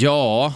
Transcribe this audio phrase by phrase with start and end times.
[0.00, 0.54] Ja,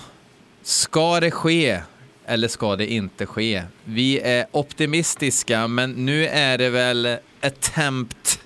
[0.63, 1.81] ska det ske
[2.27, 3.63] eller ska det inte ske?
[3.85, 8.41] Vi är optimistiska, men nu är det väl attempt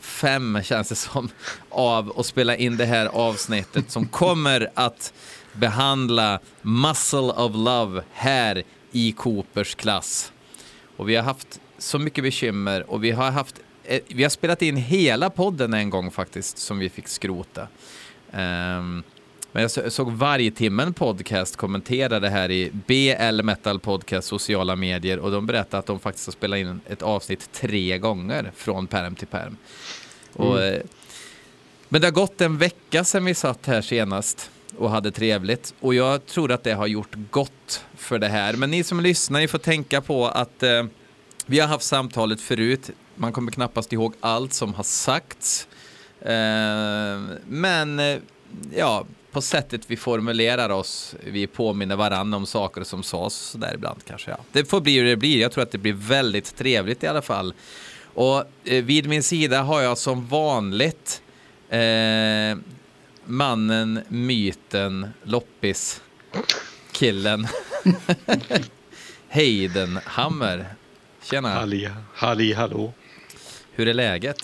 [0.00, 1.28] fem känns det som
[1.68, 5.12] av att spela in det här avsnittet som kommer att
[5.52, 8.62] behandla Muscle of Love här
[8.92, 10.32] i Coopers klass.
[10.96, 14.62] Och vi har haft så mycket bekymmer och vi har haft eh, vi har spelat
[14.62, 17.68] in hela podden en gång faktiskt som vi fick skrota.
[18.32, 19.02] Um,
[19.52, 25.18] men jag såg varje timmen podcast kommentera det här i BL Metal Podcast sociala medier
[25.18, 29.14] och de berättade att de faktiskt har spelat in ett avsnitt tre gånger från perm
[29.14, 29.56] till perm.
[30.38, 30.74] Mm.
[30.74, 30.80] Eh,
[31.88, 35.94] men det har gått en vecka sedan vi satt här senast och hade trevligt och
[35.94, 38.52] jag tror att det har gjort gott för det här.
[38.52, 40.84] Men ni som lyssnar, ni får tänka på att eh,
[41.46, 42.90] vi har haft samtalet förut.
[43.14, 45.68] Man kommer knappast ihåg allt som har sagts.
[46.20, 48.18] Eh, men eh,
[48.76, 53.74] ja, på sättet vi formulerar oss, vi påminner varandra om saker som sades så där
[53.74, 54.30] ibland kanske.
[54.30, 54.36] Ja.
[54.52, 55.40] Det får bli hur det blir.
[55.40, 57.54] Jag tror att det blir väldigt trevligt i alla fall.
[58.14, 61.22] Och eh, vid min sida har jag som vanligt
[61.68, 62.58] eh,
[63.24, 66.02] mannen, myten, loppis,
[66.92, 67.48] killen
[69.28, 70.66] Heidenhammer.
[71.22, 71.48] Tjena!
[71.48, 72.92] Halli, halli hallå!
[73.72, 74.36] Hur är läget?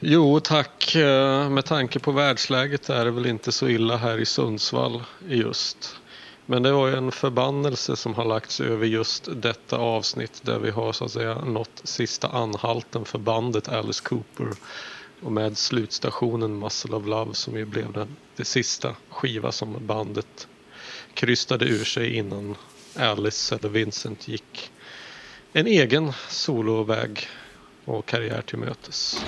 [0.00, 4.26] Jo tack, eh, med tanke på världsläget är det väl inte så illa här i
[4.26, 5.96] Sundsvall just.
[6.46, 10.70] Men det var ju en förbannelse som har lagts över just detta avsnitt där vi
[10.70, 14.48] har så att säga nått sista anhalten för bandet Alice Cooper
[15.22, 20.48] och med slutstationen Muscle of Love som ju blev den det sista skiva som bandet
[21.14, 22.56] krystade ur sig innan
[22.96, 24.70] Alice eller Vincent gick
[25.52, 27.28] en egen soloväg
[27.84, 29.24] och karriär till mötes.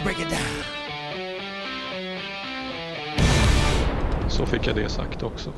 [0.00, 0.64] Gonna break it down.
[4.30, 5.52] Så fick jag det sagt också.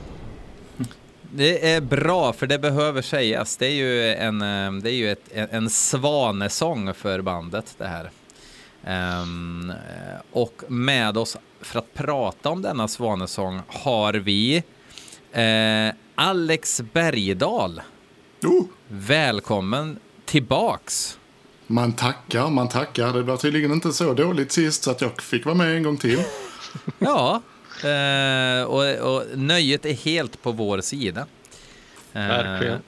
[1.34, 3.56] Det är bra, för det behöver sägas.
[3.56, 8.10] Det är ju en, eh, det är ju ett, en svanesång för bandet det här.
[9.22, 9.72] Um,
[10.32, 14.62] och med oss för att prata om denna svanesång har vi
[15.36, 17.80] uh, Alex Bergdahl.
[18.42, 18.64] Oh.
[18.88, 21.18] Välkommen tillbaks.
[21.72, 23.12] Man tackar, man tackar.
[23.12, 25.96] Det var tydligen inte så dåligt sist så att jag fick vara med en gång
[25.96, 26.22] till.
[26.98, 27.42] ja,
[27.84, 31.26] eh, och, och, nöjet är helt på vår sida.
[32.12, 32.78] Eh, Verkligen.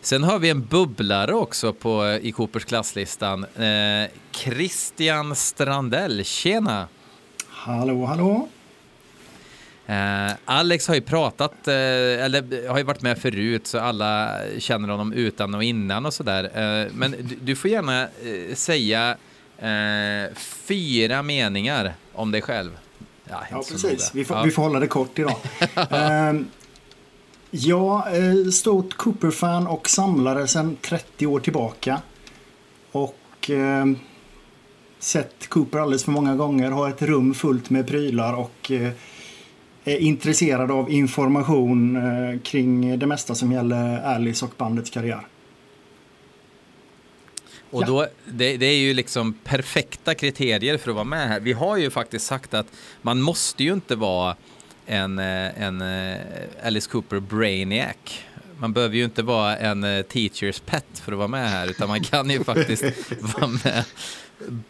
[0.00, 3.44] Sen har vi en bubblare också på, i Coopers klasslistan.
[3.44, 6.88] Eh, Christian Strandell, tjena!
[7.48, 8.48] Hallå, hallå!
[9.86, 11.74] Eh, Alex har ju pratat, eh,
[12.24, 16.44] eller har ju varit med förut så alla känner honom utan och innan och sådär.
[16.44, 19.16] Eh, men du, du, får gärna eh, säga
[19.58, 22.78] eh, fyra meningar om dig själv.
[23.24, 24.10] Ja, ja precis.
[24.14, 24.42] Vi får, ja.
[24.42, 25.36] vi får hålla det kort idag.
[25.90, 26.46] Ehm,
[27.50, 28.06] ja,
[28.52, 32.00] stort Cooper-fan och samlare sedan 30 år tillbaka.
[32.92, 33.98] Och ehm,
[34.98, 38.70] sett Cooper alldeles för många gånger, har ett rum fullt med prylar och
[39.84, 45.26] är intresserad av information eh, kring det mesta som gäller Alice och bandets karriär.
[47.70, 51.40] Och då, det, det, är ju liksom perfekta kriterier för att vara med här.
[51.40, 52.66] Vi har ju faktiskt sagt att
[53.02, 54.36] man måste ju inte vara
[54.86, 56.16] en, eh, en eh,
[56.64, 57.96] Alice Cooper Brainiac.
[58.58, 62.02] Man behöver ju inte vara en teachers pet för att vara med här, utan man
[62.02, 62.84] kan ju faktiskt
[63.20, 63.84] vara med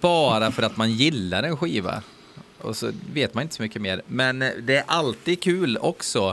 [0.01, 2.03] bara för att man gillar en skiva
[2.63, 4.03] och så vet man inte så mycket mer.
[4.07, 6.29] Men eh, det är alltid kul också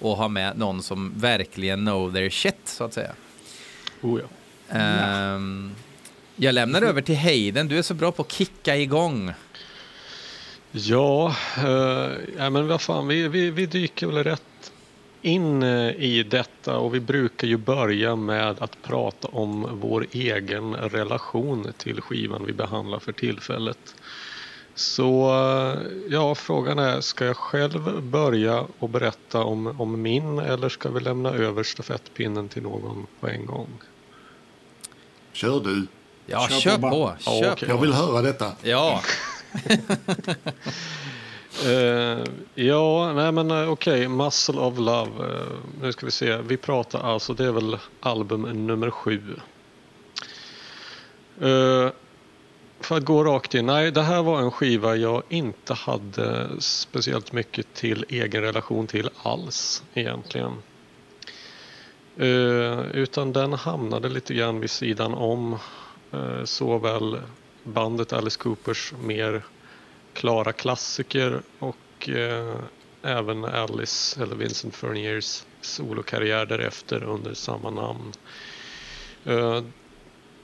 [0.00, 3.12] att ha med någon som verkligen know their shit, så att säga.
[4.00, 4.26] Oh ja.
[5.34, 5.74] Um,
[6.36, 7.68] jag lämnar över till Hayden.
[7.68, 9.32] Du är så bra på att kicka igång.
[10.72, 14.42] Ja, uh, ja men vad fan, vi, vi, vi dyker väl rätt
[15.24, 20.74] in eh, i detta och vi brukar ju börja med att prata om vår egen
[20.74, 23.94] relation till skivan vi behandlar för tillfället.
[24.74, 25.34] Så
[26.08, 31.00] ja, frågan är, ska jag själv börja och berätta om, om min eller ska vi
[31.00, 33.68] lämna över stafettpinnen till någon på en gång?
[35.32, 35.86] Kör du.
[36.26, 36.90] Ja, kör, kör på.
[36.90, 37.12] på.
[37.18, 37.68] Kör ja, okay.
[37.68, 38.52] Jag vill höra detta.
[38.62, 39.02] Ja.
[41.66, 42.24] Uh,
[42.54, 44.08] ja, nej men uh, okej, okay.
[44.08, 45.10] Muscle of Love.
[45.10, 45.42] Uh,
[45.82, 49.22] nu ska vi se, vi pratar alltså, det är väl album nummer sju
[52.84, 57.32] för att gå rakt in, nej det här var en skiva jag inte hade speciellt
[57.32, 60.52] mycket till egen relation till alls egentligen.
[62.16, 65.58] Eh, utan den hamnade lite grann vid sidan om
[66.12, 67.20] eh, såväl
[67.62, 69.42] bandet Alice Coopers mer
[70.12, 72.54] klara klassiker och eh,
[73.02, 78.12] även Alice eller Vincent Furniers solokarriär därefter under samma namn.
[79.24, 79.62] Eh,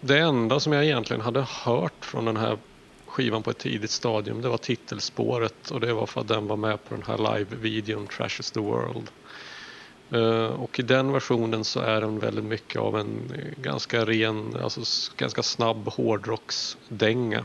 [0.01, 2.59] det enda som jag egentligen hade hört från den här
[3.07, 6.57] skivan på ett tidigt stadium det var titelspåret och det var för att den var
[6.57, 9.11] med på den här live-videon Trash is the World.
[10.13, 14.81] Eh, och i den versionen så är den väldigt mycket av en ganska ren, alltså
[15.17, 17.45] ganska snabb hårdrocksdänga.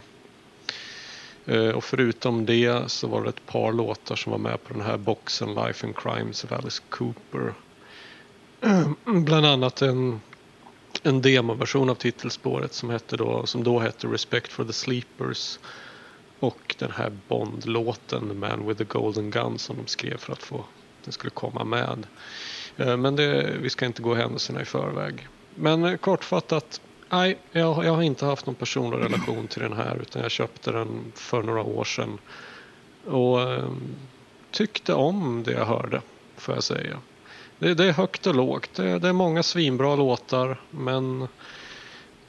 [1.46, 4.82] Eh, och förutom det så var det ett par låtar som var med på den
[4.82, 7.54] här boxen Life and Crimes of Alice Cooper.
[9.06, 10.22] Bland annat en,
[11.06, 15.60] en demoversion av titelspåret som, hette då, som då hette Respect for the Sleepers.
[16.40, 20.66] Och den här Bond-låten Man with the Golden Gun som de skrev för att få
[21.04, 22.08] den skulle komma med.
[22.78, 25.28] Eh, men det, vi ska inte gå händelserna i förväg.
[25.56, 30.00] Men eh, kortfattat Nej, jag, jag har inte haft någon personlig relation till den här
[30.02, 32.18] utan jag köpte den för några år sedan.
[33.06, 33.70] Och eh,
[34.52, 36.02] tyckte om det jag hörde,
[36.38, 37.00] får jag säga.
[37.60, 38.74] Det, det är högt och lågt.
[38.74, 41.28] Det, det, är många svinbra låtar men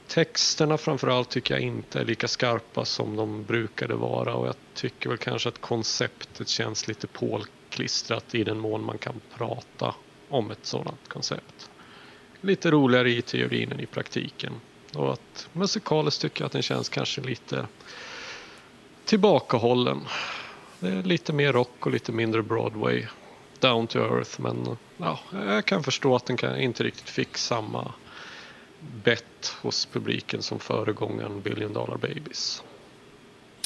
[0.06, 5.08] texterna framförallt tycker jag inte är lika skarpa som de brukade vara och jag tycker
[5.08, 9.94] väl kanske att konceptet känns lite påklistrat i den mån man kan prata
[10.28, 11.70] om ett sådant koncept
[12.40, 14.52] lite roligare i teorin än i praktiken.
[14.94, 17.66] Och att musikaliskt tycker jag att den känns kanske lite
[19.04, 20.00] tillbakahållen.
[20.80, 23.06] Det är lite mer rock och lite mindre Broadway.
[23.60, 27.92] Down to earth men ja, jag kan förstå att den kan, inte riktigt fick samma
[29.04, 32.62] bett hos publiken som föregångaren Billion Dollar Babies.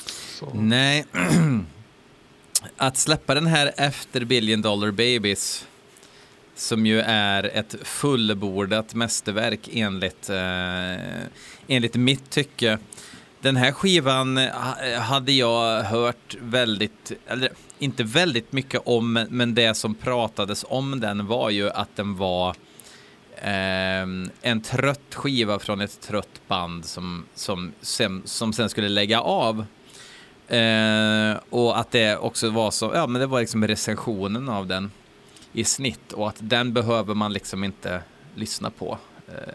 [0.06, 0.50] Så.
[0.54, 1.04] Nej,
[2.76, 5.66] att släppa den här efter Billion Dollar Babies
[6.60, 11.26] som ju är ett fullbordat mästerverk enligt, eh,
[11.66, 12.78] enligt mitt tycke.
[13.42, 19.54] Den här skivan eh, eh, hade jag hört väldigt, eller inte väldigt mycket om, men
[19.54, 22.56] det som pratades om den var ju att den var
[23.36, 24.02] eh,
[24.42, 29.64] en trött skiva från ett trött band som, som, sen, som sen skulle lägga av.
[30.48, 34.90] Eh, och att det också var så, ja men det var liksom recensionen av den
[35.52, 38.02] i snitt och att den behöver man liksom inte
[38.34, 38.98] lyssna på.
[39.28, 39.54] Eh,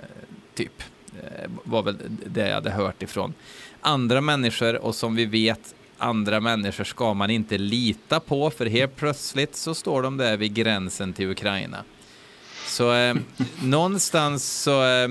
[0.56, 0.84] typ.
[1.24, 3.34] Eh, var väl det jag hade hört ifrån
[3.86, 8.96] andra människor och som vi vet andra människor ska man inte lita på för helt
[8.96, 11.84] plötsligt så står de där vid gränsen till Ukraina.
[12.66, 13.16] Så eh,
[13.64, 15.08] någonstans så eh,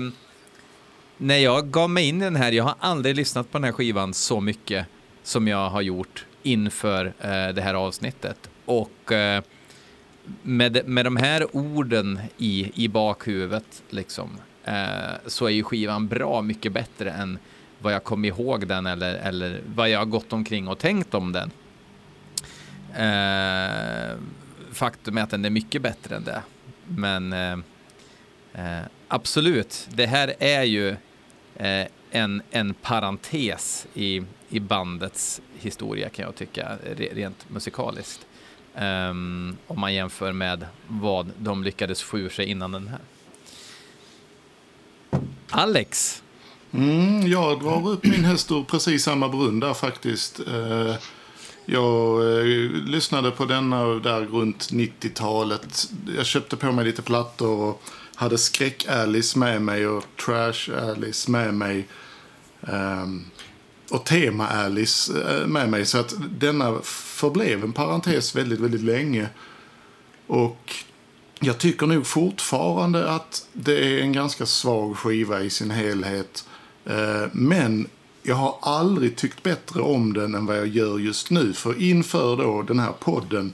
[1.17, 3.71] när jag gav mig in i den här, jag har aldrig lyssnat på den här
[3.71, 4.85] skivan så mycket
[5.23, 8.49] som jag har gjort inför eh, det här avsnittet.
[8.65, 9.43] Och eh,
[10.41, 14.29] med, med de här orden i, i bakhuvudet liksom,
[14.63, 17.39] eh, så är ju skivan bra mycket bättre än
[17.85, 21.31] vad jag kom ihåg den eller, eller vad jag har gått omkring och tänkt om
[21.31, 21.51] den.
[22.93, 24.17] Eh,
[24.71, 26.41] faktum är att den är mycket bättre än det.
[26.87, 27.57] Men eh,
[28.53, 30.89] eh absolut, det här är ju
[31.55, 38.27] eh, en, en parentes i, i bandets historia kan jag tycka, rent musikaliskt.
[38.75, 43.01] Um, om man jämför med vad de lyckades få ur sig innan den här.
[45.49, 46.23] Alex?
[46.75, 50.39] Mm, jag drar upp min häst ur precis samma brunn där faktiskt.
[50.47, 50.95] Eh,
[51.65, 55.89] jag eh, lyssnade på denna där runt 90-talet.
[56.17, 57.81] Jag köpte på mig lite plattor och
[58.15, 61.87] hade Skräck-Alice med mig och Trash-Alice med mig.
[62.67, 63.25] Ehm,
[63.91, 65.85] och tema-Alice eh, med mig.
[65.85, 69.29] Så att denna förblev en parentes väldigt, väldigt länge.
[70.27, 70.75] Och
[71.39, 76.45] jag tycker nog fortfarande att det är en ganska svag skiva i sin helhet.
[76.85, 77.87] Eh, men
[78.23, 81.53] jag har aldrig tyckt bättre om den än vad jag gör just nu.
[81.53, 83.53] För inför då den här podden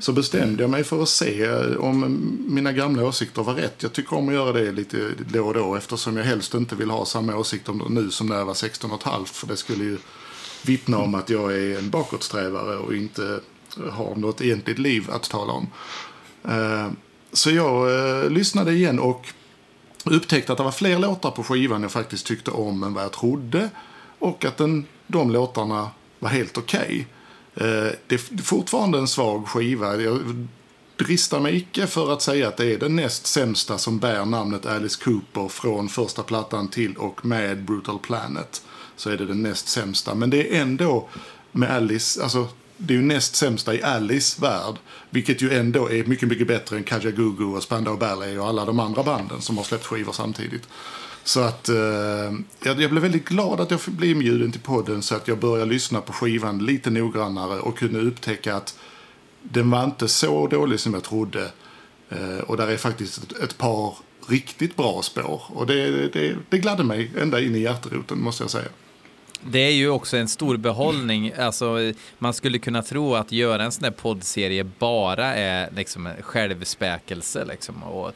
[0.00, 2.18] så bestämde jag mig för att se om
[2.48, 3.82] mina gamla åsikter var rätt.
[3.82, 6.90] Jag tycker om att göra det lite då och då eftersom jag helst inte vill
[6.90, 9.30] ha samma åsikt om nu som när jag var 16 och ett halvt.
[9.30, 9.98] För det skulle ju
[10.64, 13.40] vittna om att jag är en bakåtsträvare och inte
[13.90, 15.66] har något egentligt liv att tala om.
[16.44, 16.88] Eh,
[17.32, 19.26] så jag eh, lyssnade igen och
[20.04, 23.12] upptäckte att det var fler låtar på skivan jag faktiskt tyckte om än vad jag
[23.12, 23.70] trodde.
[24.18, 27.06] Och att den, de låtarna var helt okej.
[27.56, 27.68] Okay.
[27.68, 29.96] Eh, det är fortfarande en svag skiva.
[29.96, 30.46] Jag
[30.96, 34.66] dristar mig icke för att säga att det är den näst sämsta som bär namnet
[34.66, 38.62] Alice Cooper från första plattan till och med Brutal Planet.
[38.96, 40.14] Så är det den näst sämsta.
[40.14, 41.08] Men det är ändå
[41.52, 42.48] med Alice, alltså
[42.78, 44.74] det är ju näst sämsta i Alice värld.
[45.10, 48.80] Vilket ju ändå är mycket, mycket bättre än Kajagoogoo och Spandau Ballet och alla de
[48.80, 50.68] andra banden som har släppt skivor samtidigt.
[51.24, 51.76] Så att eh,
[52.62, 55.70] jag, jag blev väldigt glad att jag blev inbjuden till podden så att jag började
[55.70, 58.78] lyssna på skivan lite noggrannare och kunde upptäcka att
[59.42, 61.50] den var inte så dålig som jag trodde.
[62.08, 63.94] Eh, och där är faktiskt ett, ett, par
[64.28, 65.42] riktigt bra spår.
[65.48, 68.68] Och det, det, det gladde mig ända in i hjärteroten måste jag säga.
[69.42, 71.32] Det är ju också en stor behållning.
[71.38, 77.44] Alltså, man skulle kunna tro att göra en sån här poddserie bara är liksom självspäkelse.
[77.44, 77.82] Liksom.
[77.82, 78.12] Och, eh,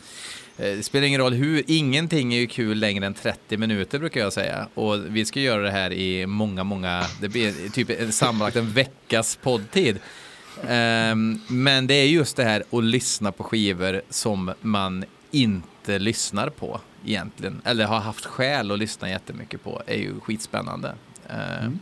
[0.57, 4.33] det spelar ingen roll hur, ingenting är ju kul längre än 30 minuter brukar jag
[4.33, 4.69] säga.
[4.75, 9.39] Och vi ska göra det här i många, många, det blir typ sammanlagt en veckas
[9.43, 9.99] poddtid.
[10.61, 16.49] Um, men det är just det här att lyssna på skivor som man inte lyssnar
[16.49, 17.63] på egentligen.
[17.65, 19.83] Eller har haft skäl att lyssna jättemycket på.
[19.87, 20.95] är ju skitspännande.
[21.31, 21.79] Uh, mm.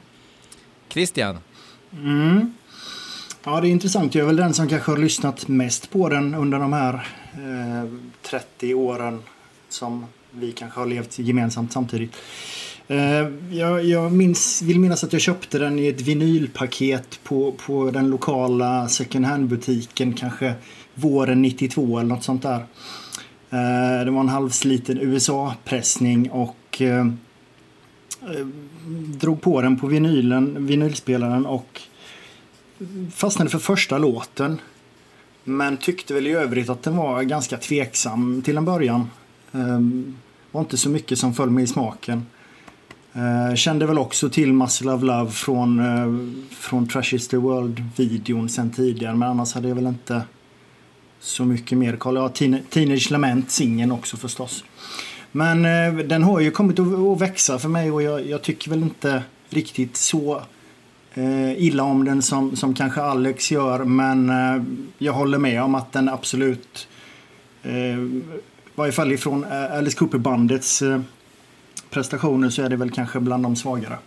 [0.89, 1.39] Christian?
[1.93, 2.55] Mm.
[3.45, 4.15] Ja, det är intressant.
[4.15, 6.95] Jag är väl den som kanske har lyssnat mest på den under de här
[7.33, 7.91] eh,
[8.23, 9.23] 30 åren
[9.69, 12.17] som vi kanske har levt gemensamt samtidigt.
[12.89, 17.91] Eh, jag, jag minns, vill minnas att jag köpte den i ett vinylpaket på, på
[17.91, 20.55] den lokala second hand-butiken kanske
[20.95, 22.65] våren 92 eller något sånt där.
[23.51, 27.07] Eh, det var en halvsliten USA-pressning och eh,
[29.21, 31.81] drog på den på vinylen, vinylspelaren och
[33.15, 34.61] fastnade för första låten.
[35.45, 39.11] Men tyckte väl i övrigt att den var ganska tveksam till en början.
[39.53, 40.17] Ehm,
[40.51, 42.27] var inte så mycket som föll mig i smaken.
[43.13, 48.49] Ehm, kände väl också till Muscle of Love från, eh, från Trash is the World-videon
[48.49, 49.15] sen tidigare.
[49.15, 50.23] Men annars hade jag väl inte
[51.21, 52.17] så mycket mer koll.
[52.17, 52.29] Ja,
[52.71, 54.65] Teenage Lament, singeln också förstås.
[55.33, 58.71] Men eh, den har ju kommit att, att växa för mig och jag, jag, tycker
[58.71, 60.43] väl inte riktigt så
[61.15, 63.85] eh, illa om den som, som kanske Alex gör.
[63.85, 64.63] Men eh,
[64.99, 66.89] jag håller med om att den absolut,
[67.63, 68.23] i
[68.75, 70.83] varje fall ifrån Alice Cooper-bandets
[71.91, 73.99] prestationer så är det väl kanske bland de svagare.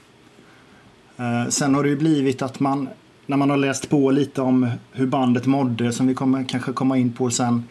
[1.18, 2.90] Eh, sen har det ju blivit att man,
[3.26, 6.98] när man har läst på lite om hur bandet mådde, som vi kommer kanske komma
[6.98, 7.64] in på sen,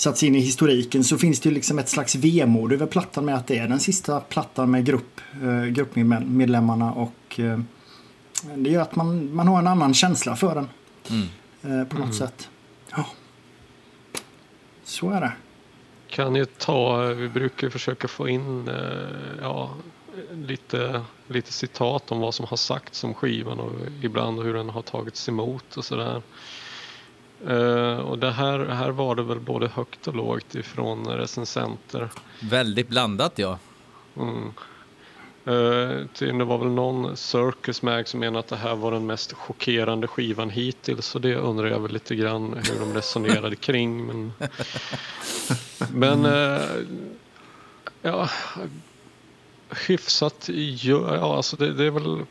[0.00, 3.24] satt sig in i historiken så finns det ju liksom ett slags vemod över plattan
[3.24, 7.60] med att det är den sista plattan med grupp, eh, gruppmedlemmarna och eh,
[8.56, 10.68] det gör att man, man har en annan känsla för den.
[11.10, 11.86] Mm.
[11.86, 12.12] På något mm.
[12.12, 12.48] sätt.
[12.90, 13.06] Ja.
[14.84, 15.32] Så är det
[16.10, 18.74] kan ju ta, vi brukar försöka få in eh,
[19.40, 19.70] ja,
[20.32, 24.82] lite, lite citat om vad som har sagts om skivan och ibland hur den har
[24.82, 26.22] tagits emot och sådär.
[27.48, 32.08] Uh, och det här, här var det väl både högt och lågt ifrån recensenter.
[32.40, 33.58] Väldigt blandat ja.
[34.16, 34.52] Mm.
[35.48, 39.32] Uh, det var väl någon Circus Mag som menade att det här var den mest
[39.32, 44.06] chockerande skivan hittills så det undrar jag väl lite grann hur de resonerade kring.
[44.06, 44.32] Men,
[45.92, 46.60] men uh,
[48.02, 48.28] ja,
[49.86, 50.48] hyfsat
[50.82, 52.24] ja, alltså det, det är väl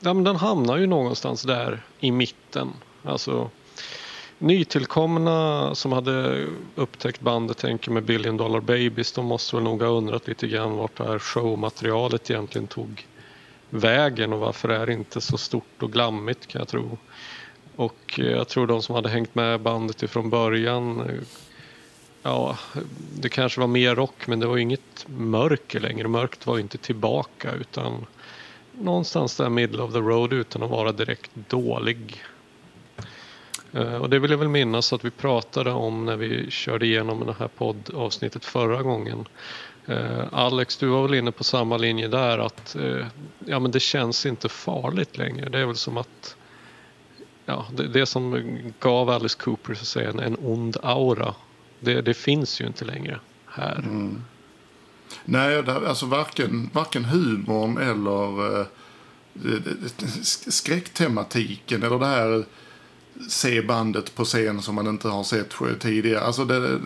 [0.00, 2.72] ja, men den hamnar ju någonstans där i mitten.
[3.02, 3.50] Alltså
[4.44, 9.88] nytillkomna som hade upptäckt bandet tänker med Billion Dollar Babies de måste väl nog ha
[9.88, 13.06] undrat lite grann vart det här showmaterialet egentligen tog
[13.70, 16.98] vägen och varför är det inte så stort och glammigt kan jag tro.
[17.76, 21.22] Och eh, jag tror de som hade hängt med bandet ifrån början eh,
[22.22, 22.58] Ja,
[23.20, 26.08] det kanske var mer rock men det var inget mörker längre.
[26.08, 28.06] Mörkt var inte tillbaka utan
[28.72, 32.22] någonstans där middle of the road utan att vara direkt dålig
[33.74, 37.26] Eh, och det vill jag väl minnas att vi pratade om när vi körde igenom
[37.26, 39.28] det här poddavsnittet förra gången.
[39.86, 43.06] Eh, Alex, du var väl inne på samma linje där att eh,
[43.38, 45.48] ja, men det känns inte farligt längre.
[45.48, 46.36] Det är väl som att
[47.46, 51.34] ja, det, det som gav Alice Cooper så att säga, en, en ond aura,
[51.80, 53.78] det, det finns ju inte längre här.
[53.78, 54.24] Mm.
[55.24, 58.66] Nej, alltså varken, varken humorn eller eh,
[60.48, 62.44] skräcktematiken eller det här
[63.28, 66.20] se bandet på scen som man inte har sett tidigare.
[66.20, 66.80] Alltså det,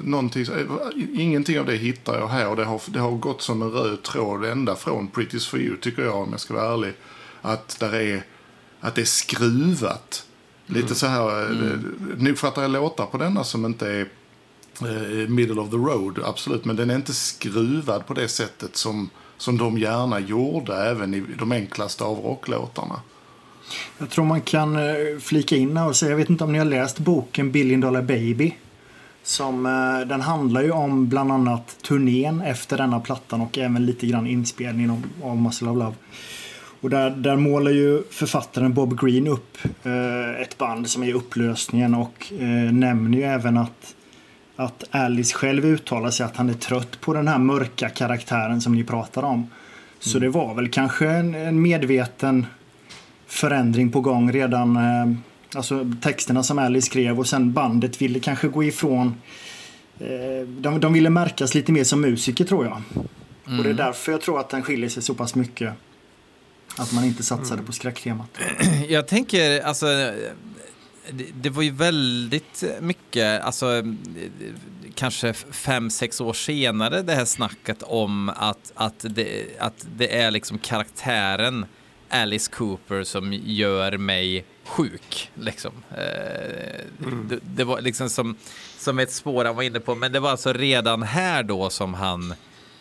[1.14, 2.56] ingenting av det hittar jag här.
[2.56, 6.02] Det har, det har gått som en röd tråd ända från Pretty's for you tycker
[6.02, 6.92] jag om jag ska vara ärlig.
[7.42, 8.22] Att, där är,
[8.80, 10.24] att det är skruvat.
[10.66, 10.94] Lite mm.
[10.94, 11.72] så här, mm.
[12.12, 14.08] Eh, nog fattar jag låtar på denna som inte är
[14.80, 16.64] eh, middle of the road, absolut.
[16.64, 21.24] Men den är inte skruvad på det sättet som, som de gärna gjorde även i
[21.38, 23.00] de enklaste av rocklåtarna.
[23.98, 26.64] Jag tror man kan eh, flika in och säga, jag vet inte om ni har
[26.64, 28.54] läst boken Billion Dollar Baby.
[29.22, 34.06] Som, eh, den handlar ju om bland annat turnén efter denna plattan och även lite
[34.06, 35.94] grann inspelningen av Muscle of Love.
[36.80, 41.12] Och där, där målar ju författaren Bob Green upp eh, ett band som är i
[41.12, 43.94] upplösningen och eh, nämner ju även att,
[44.56, 48.74] att Alice själv uttalar sig att han är trött på den här mörka karaktären som
[48.74, 49.50] ni pratar om.
[49.98, 50.32] Så mm.
[50.32, 52.46] det var väl kanske en, en, medveten
[53.28, 54.76] förändring på gång redan.
[54.76, 55.18] Eh,
[55.54, 59.14] alltså texterna som Alice skrev och sen bandet ville kanske gå ifrån.
[60.00, 62.82] Eh, de, de ville märkas lite mer som musiker tror jag.
[63.46, 63.58] Mm.
[63.58, 63.76] Och det är mm.
[63.76, 65.72] därför jag tror att den skiljer sig så pass mycket.
[66.76, 67.66] Att man inte satsade mm.
[67.66, 68.28] på skräcktemat.
[68.88, 73.66] Jag tänker, alltså, det, det, var ju väldigt mycket, alltså,
[74.94, 80.30] kanske fem, sex år senare, det här snacket om att, att, det, att det är
[80.30, 81.66] liksom karaktären
[82.10, 85.30] Alice Cooper som gör mig sjuk.
[85.34, 85.72] Liksom.
[85.90, 87.28] Eh, mm.
[87.28, 88.36] Det, det, var liksom som,
[88.78, 91.94] som ett spår han var inne på, men det var alltså redan här då som
[91.94, 92.34] han,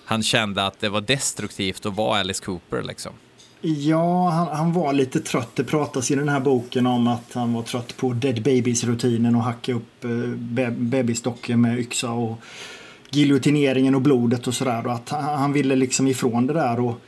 [0.05, 2.83] han kände att det var destruktivt att vara Alice Cooper.
[2.83, 3.13] Liksom.
[3.61, 5.55] Ja, han, han, var lite trött.
[5.55, 9.43] Det pratas i den här boken om att han var trött på Dead Babies-rutinen och
[9.43, 12.39] hacka upp eh, be bebisdockor med yxa och
[13.09, 14.87] giljotineringen och blodet och sådär.
[14.87, 16.79] Och att han ville liksom ifrån det där.
[16.79, 17.01] och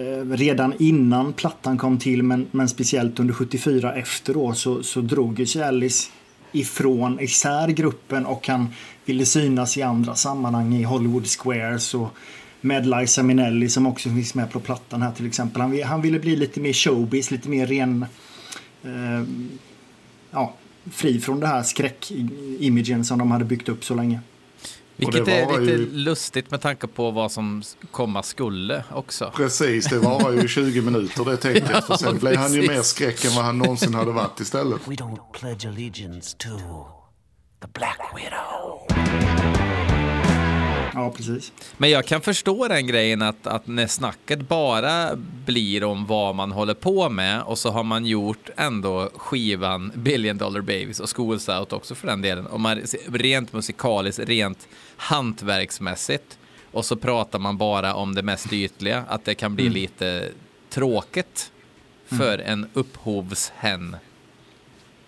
[0.00, 5.48] Eh, redan innan plattan kom till, men, men speciellt under 74 efteråt så, så drog
[5.48, 6.10] sig Alice
[6.52, 8.68] ifrån isär gruppen och han
[9.04, 12.08] ville synas i andra sammanhang i Hollywood Squares och
[12.60, 15.62] med Liza Minnelli som också finns med på plattan här till exempel.
[15.62, 18.06] Han, han ville bli lite mer showbiz, lite mer ren...
[18.84, 19.24] Eh,
[20.30, 20.54] ja,
[20.90, 24.20] fri från det här skräckimagen som de hade byggt upp så länge.
[25.00, 25.90] Vilket är lite ju...
[25.92, 29.32] lustigt med tanke på vad som komma skulle också.
[29.36, 31.70] Precis, det var ju 20 minuter det tänket.
[31.72, 34.88] ja, för sen blev han ju mer skräck än vad han någonsin hade varit istället.
[34.88, 36.48] We don't pledge allegiance to
[37.60, 39.59] the Black Widow.
[40.94, 41.52] Ja, precis.
[41.76, 46.52] Men jag kan förstå den grejen att, att när snacket bara blir om vad man
[46.52, 51.48] håller på med och så har man gjort ändå skivan Billion Dollar Babies och Schools
[51.48, 52.46] Out också för den delen.
[52.46, 56.38] Om man rent musikaliskt, rent hantverksmässigt
[56.72, 59.74] och så pratar man bara om det mest ytliga, att det kan bli mm.
[59.74, 60.28] lite
[60.70, 61.52] tråkigt
[62.06, 62.52] för mm.
[62.52, 63.96] en upphovshen.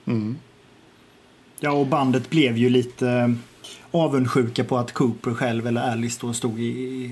[0.05, 0.39] Mm.
[1.61, 3.35] Ja, och bandet blev ju lite
[3.93, 7.11] avundsjuka på att Cooper själv eller Alice då stod i,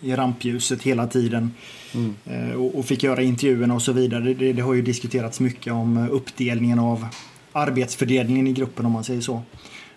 [0.00, 1.50] i rampljuset hela tiden.
[1.94, 2.14] Mm.
[2.24, 4.34] Eh, och, och, fick göra intervjuerna och så vidare.
[4.34, 7.06] Det, det, har ju diskuterats mycket om uppdelningen av
[7.52, 9.42] arbetsfördelningen i gruppen om man säger så.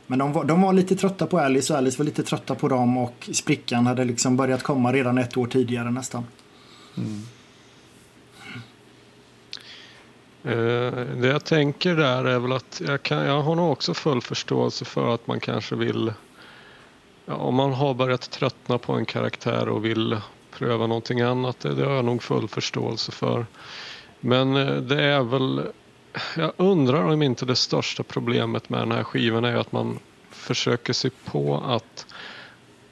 [0.08, 2.68] Men de var, de var lite trötta på Alice och Alice var lite trötta på
[2.68, 6.26] dem och sprickan hade liksom börjat komma redan ett år tidigare nästan.
[6.98, 7.22] Mm.
[8.44, 8.60] Eh,
[10.48, 14.22] Eh, det jag tänker där är väl att jag, kan, jag har nog också full
[14.22, 16.14] förståelse för att man kanske vill
[17.26, 20.18] ja, om man har börjat tröttna på en karaktär och vill
[20.52, 23.46] pröva någonting annat, det, det har jag nog full förståelse för.
[24.20, 25.68] Men eh, det är väl,
[26.38, 30.94] jag undrar om inte det största problemet med den här skivan är att man försöker
[30.94, 32.06] sig på att,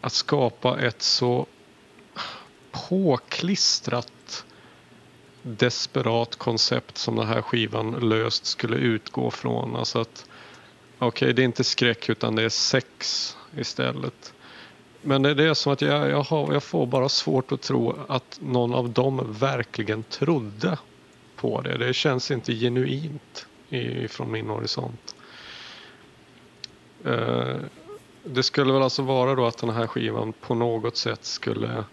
[0.02, 1.46] att skapa ett så
[2.72, 4.46] påklistrat
[5.46, 9.76] desperat koncept som den här skivan löst skulle utgå från.
[9.76, 10.26] Alltså att
[10.98, 14.34] okej, okay, det är inte skräck utan det är sex istället.
[15.02, 17.96] Men det är det som att jag, jag, har, jag får bara svårt att tro
[18.08, 20.78] att någon av dem verkligen trodde
[21.36, 21.78] på det.
[21.78, 23.48] Det känns inte genuint
[24.08, 25.16] från min horisont.
[27.06, 27.56] Eh,
[28.24, 31.84] det skulle väl alltså vara då att den här skivan på något sätt skulle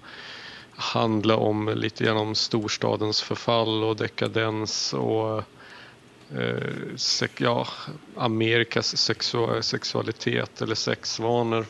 [0.83, 5.39] handla om lite grann om storstadens förfall och dekadens och
[6.37, 7.67] eh, ja,
[8.17, 11.67] Amerikas sexu sexualitet eller sexvanor.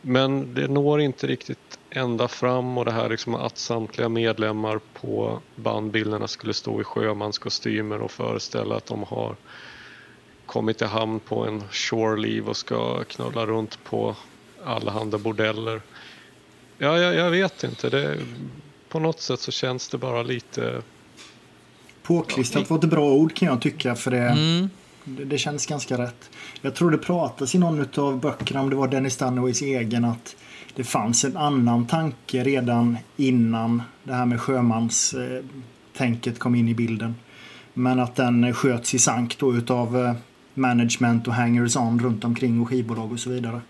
[0.00, 5.40] Men det når inte riktigt ända fram och det här liksom att samtliga medlemmar på
[5.56, 9.36] bandbilderna skulle stå i sjömanskostymer och föreställa att de har
[10.46, 14.16] kommit i hamn på en shore leave och ska knulla runt på
[14.64, 15.82] allehanda bordeller.
[16.82, 17.90] Ja, jag, jag vet inte.
[17.90, 18.18] Det,
[18.88, 20.82] på något sätt så känns det bara lite...
[22.02, 23.94] Påklistrat var ett bra ord kan jag tycka.
[23.94, 24.70] För det, mm.
[25.04, 26.30] det, det, känns ganska rätt.
[26.60, 30.36] Jag tror det pratas i någon av böckerna, om det var Dennis Dunnaways egen, att
[30.74, 37.14] det fanns en annan tanke redan innan det här med sjömanstänket kom in i bilden.
[37.74, 40.12] Men att den sköts i sank då utav eh,
[40.54, 43.60] management och hangers-on runt omkring och skivbolag och så vidare.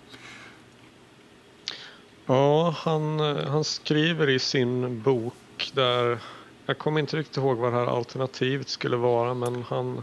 [2.31, 6.19] Ja, han, han skriver i sin bok där
[6.67, 10.03] jag kommer inte riktigt ihåg vad det här alternativet skulle vara men han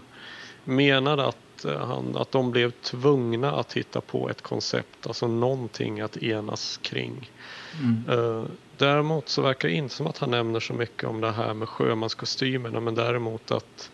[0.63, 6.02] menade att, eh, han, att de blev tvungna att hitta på ett koncept, alltså någonting
[6.02, 7.32] att enas kring.
[7.80, 8.20] Mm.
[8.20, 8.46] Uh,
[8.78, 11.70] däremot så verkar det inte som att han nämner så mycket om det här med
[11.70, 13.92] sjömanskostymerna men däremot att,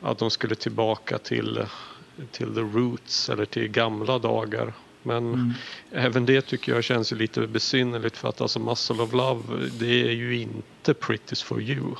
[0.00, 1.66] att de skulle tillbaka till,
[2.30, 5.52] till the roots eller till gamla dagar men mm.
[5.92, 10.02] även det tycker jag känns ju lite besynnerligt för att alltså Muscle of Love det
[10.08, 11.94] är ju inte Pretty's for you.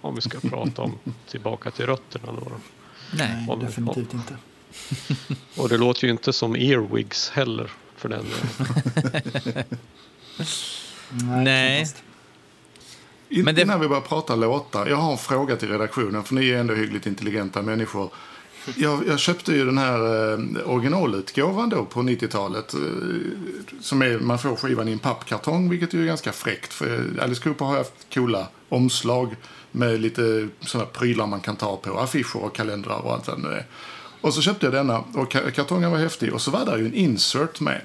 [0.00, 0.98] Om vi ska prata om
[1.28, 2.32] tillbaka till rötterna.
[2.32, 2.52] Då.
[3.12, 4.18] Nej, om, definitivt om.
[4.18, 4.36] inte.
[5.56, 8.24] Och det låter ju inte som Earwigs heller för den
[11.10, 11.44] Nej.
[11.44, 11.86] Nej.
[13.28, 13.62] Men det...
[13.62, 16.74] Innan vi börjar prata låtar, jag har en fråga till redaktionen för ni är ändå
[16.74, 18.10] hyggligt intelligenta människor.
[18.76, 22.74] Jag, jag, köpte ju den här eh, originalutgåvan då på 90-talet.
[22.74, 22.80] Eh,
[23.80, 26.72] som är, man får skivan i en pappkartong, vilket ju är ganska fräckt.
[26.72, 29.36] För eh, Alice Cooper har haft coola omslag
[29.70, 31.98] med lite sådana prylar man kan ta på.
[31.98, 33.66] Affischer och kalendrar och allt vad det nu är.
[34.20, 36.34] Och så köpte jag denna och kartongen var häftig.
[36.34, 37.80] Och så var där ju en insert med.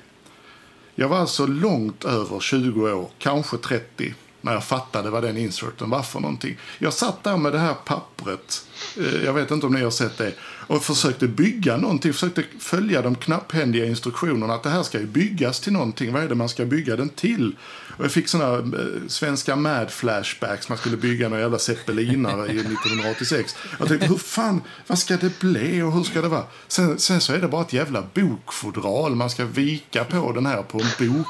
[0.96, 4.14] Jag var alltså långt över 20 år, kanske 30
[4.46, 6.58] när jag fattade vad den inserten var för någonting.
[6.78, 10.18] Jag satt där med det här pappret, eh, jag vet inte om ni har sett
[10.18, 10.34] det,
[10.68, 15.60] och försökte bygga någonting, försökte följa de knapphändiga instruktionerna att det här ska ju byggas
[15.60, 17.56] till någonting, vad är det man ska bygga den till?
[17.98, 23.56] Och jag fick sådana eh, svenska mad-flashbacks, man skulle bygga några jävla zeppelinare i 1986.
[23.80, 26.44] Jag tänkte, hur fan, vad ska det bli och hur ska det vara?
[26.68, 30.62] Sen, sen så är det bara ett jävla bokfodral, man ska vika på den här
[30.62, 31.28] på en bok.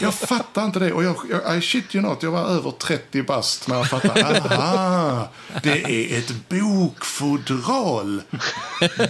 [0.00, 0.92] Jag fattar inte det.
[0.92, 4.40] Och jag, jag, I shit you not, jag var över 30 bast när jag fattade.
[4.50, 5.28] Aha,
[5.62, 8.22] det är ett bokfodral.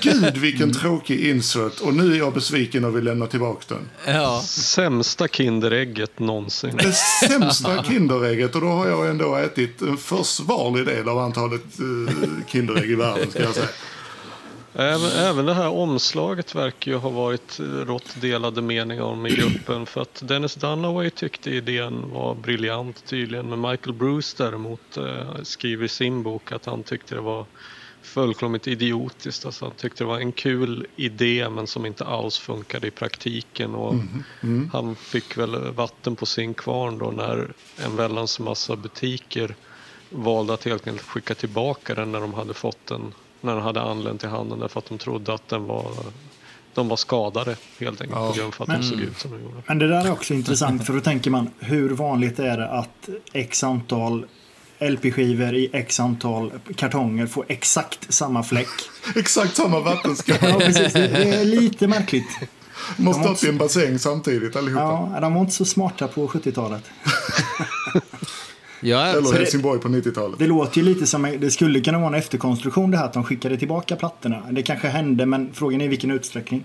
[0.00, 1.80] Gud, vilken tråkig insert.
[1.80, 4.14] Och nu är jag besviken och vill lämna tillbaka den.
[4.14, 4.42] Ja.
[4.44, 6.76] Sämsta Kinderägget någonsin.
[6.76, 6.92] Det
[7.28, 8.54] sämsta Kinderägget.
[8.54, 12.10] Och då har jag ändå ätit en försvarlig del av antalet uh,
[12.46, 13.68] Kinderägg i världen, ska jag säga.
[14.74, 19.86] Även, även det här omslaget verkar ju ha varit rått delade meningar om i gruppen.
[19.86, 23.48] För att Dennis Dunaway tyckte idén var briljant tydligen.
[23.48, 27.46] Men Michael Bruce däremot eh, skriver i sin bok att han tyckte det var
[28.02, 29.46] fullkomligt idiotiskt.
[29.46, 33.74] Alltså han tyckte det var en kul idé men som inte alls funkade i praktiken.
[33.74, 34.70] Och mm, mm.
[34.72, 37.52] Han fick väl vatten på sin kvarn då när
[37.84, 39.54] en väldans massa butiker
[40.10, 43.80] valde att helt enkelt skicka tillbaka den när de hade fått den när den hade
[43.80, 45.86] anlänt till handen därför att de trodde att den var
[46.74, 48.28] de var skadade helt enkelt ja.
[48.28, 49.62] på grund av att men, de såg ut som de gjorde.
[49.66, 53.08] Men det där är också intressant för då tänker man hur vanligt är det att
[53.32, 54.26] x antal
[54.80, 58.68] LP-skivor i x antal kartonger får exakt samma fläck.
[59.16, 60.36] exakt samma vattenskal.
[60.40, 60.92] ja, precis.
[60.92, 62.38] Det är lite märkligt.
[62.96, 65.10] Måste upp i en bassäng samtidigt allihopa.
[65.14, 66.84] Ja, de var inte så smarta på 70-talet.
[68.80, 70.38] Ja, Eller Helsingborg på 90-talet.
[70.38, 73.24] Det låter ju lite som det skulle kunna vara en efterkonstruktion det här att de
[73.24, 74.42] skickade tillbaka plattorna.
[74.50, 76.64] Det kanske hände men frågan är i vilken utsträckning.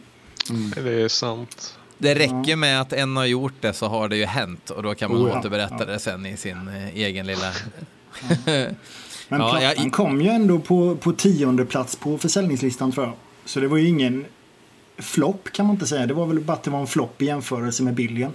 [0.49, 0.71] Mm.
[0.83, 1.75] Det är sant.
[1.97, 4.95] Det räcker med att en har gjort det så har det ju hänt och då
[4.95, 5.39] kan man oh, ja.
[5.39, 5.85] återberätta ja.
[5.85, 7.51] det sen i sin eh, egen lilla...
[9.29, 9.93] Men ja, plattan jag...
[9.93, 13.15] kom ju ändå på, på tionde plats på försäljningslistan tror jag.
[13.45, 14.25] Så det var ju ingen
[14.97, 16.05] flopp kan man inte säga.
[16.05, 18.33] Det var väl bara att det var en flopp i jämförelse med Billion.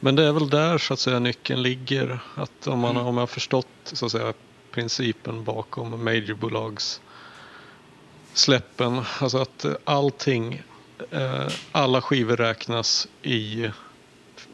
[0.00, 2.20] Men det är väl där så att säga nyckeln ligger.
[2.34, 3.06] Att om man, mm.
[3.06, 4.32] om man har förstått så att säga,
[4.70, 7.00] principen bakom majorbolags
[8.34, 9.00] släppen.
[9.18, 10.62] Alltså att allting,
[11.10, 13.64] eh, alla skivor räknas i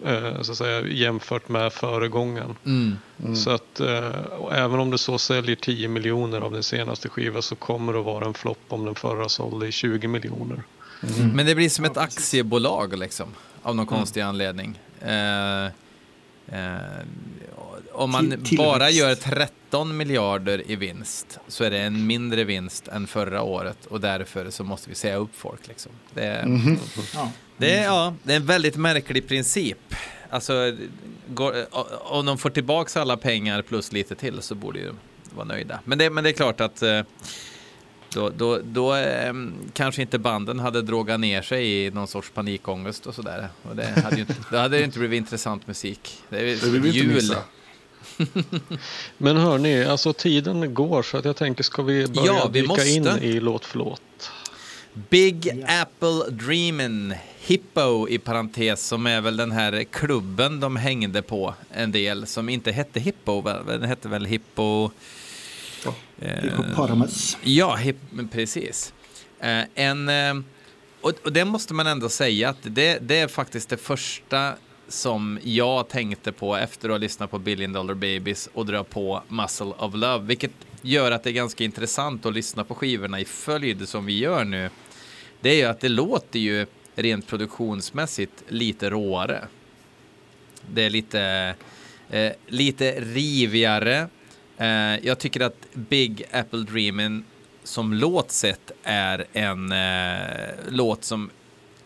[0.05, 2.57] eh, så att säga, jämfört med föregången.
[2.65, 2.97] Mm.
[3.25, 3.37] Mm.
[3.37, 4.13] Så att eh,
[4.53, 8.05] även om det så säljer 10 miljoner av den senaste skivan så kommer det att
[8.05, 10.63] vara en flopp om den förra sålde i 20 miljoner.
[11.03, 11.31] Mm.
[11.31, 13.29] Men det blir som ett aktiebolag liksom,
[13.67, 14.79] av någon konstig anledning.
[15.01, 15.71] Eh, eh,
[17.93, 23.07] om man bara gör 13 miljarder i vinst så är det en mindre vinst än
[23.07, 25.69] förra året och därför så måste vi säga upp folk.
[25.69, 25.93] Liksom.
[26.15, 27.29] Det, är, mm -hmm.
[27.57, 29.95] det, är, ja, det är en väldigt märklig princip.
[30.31, 30.77] Alltså,
[31.29, 31.55] går,
[32.13, 34.93] om de får tillbaka alla pengar plus lite till så borde de
[35.35, 35.81] vara nöjda.
[35.85, 37.01] Men det, men det är klart att eh,
[38.13, 39.33] då, då, då eh,
[39.73, 43.49] kanske inte banden hade drogat ner sig i någon sorts panikångest och sådär.
[43.63, 46.23] Och det hade ju inte, då hade det inte blivit intressant musik.
[46.29, 47.35] Det är det jul.
[49.19, 52.89] Men hörni, alltså tiden går så att jag tänker ska vi börja ja, vi måste.
[52.89, 54.31] in i låt för låt?
[54.93, 55.83] Big yeah.
[55.83, 61.93] Apple Dreamin' Hippo i parentes som är väl den här klubben de hängde på en
[61.93, 64.91] del som inte hette Hippo, den hette väl Hippo
[66.19, 67.35] Hippopotamus.
[67.43, 67.97] Eh, ja, hip,
[68.33, 68.93] precis.
[69.41, 70.35] Eh, en, eh,
[71.01, 74.53] och, och det måste man ändå säga att det, det är faktiskt det första
[74.89, 79.23] som jag tänkte på efter att ha lyssnat på Billion Dollar Babies och dra på
[79.29, 80.51] Muscle of Love, vilket
[80.83, 84.45] gör att det är ganska intressant att lyssna på skivorna i följd som vi gör
[84.45, 84.71] nu.
[85.41, 89.45] Det är ju att det låter ju rent produktionsmässigt lite råare.
[90.75, 91.55] Det är lite,
[92.11, 94.09] eh, lite rivigare.
[94.59, 97.23] Eh, jag tycker att Big Apple Dreamin'
[97.65, 101.31] som låt sett är en eh, låt som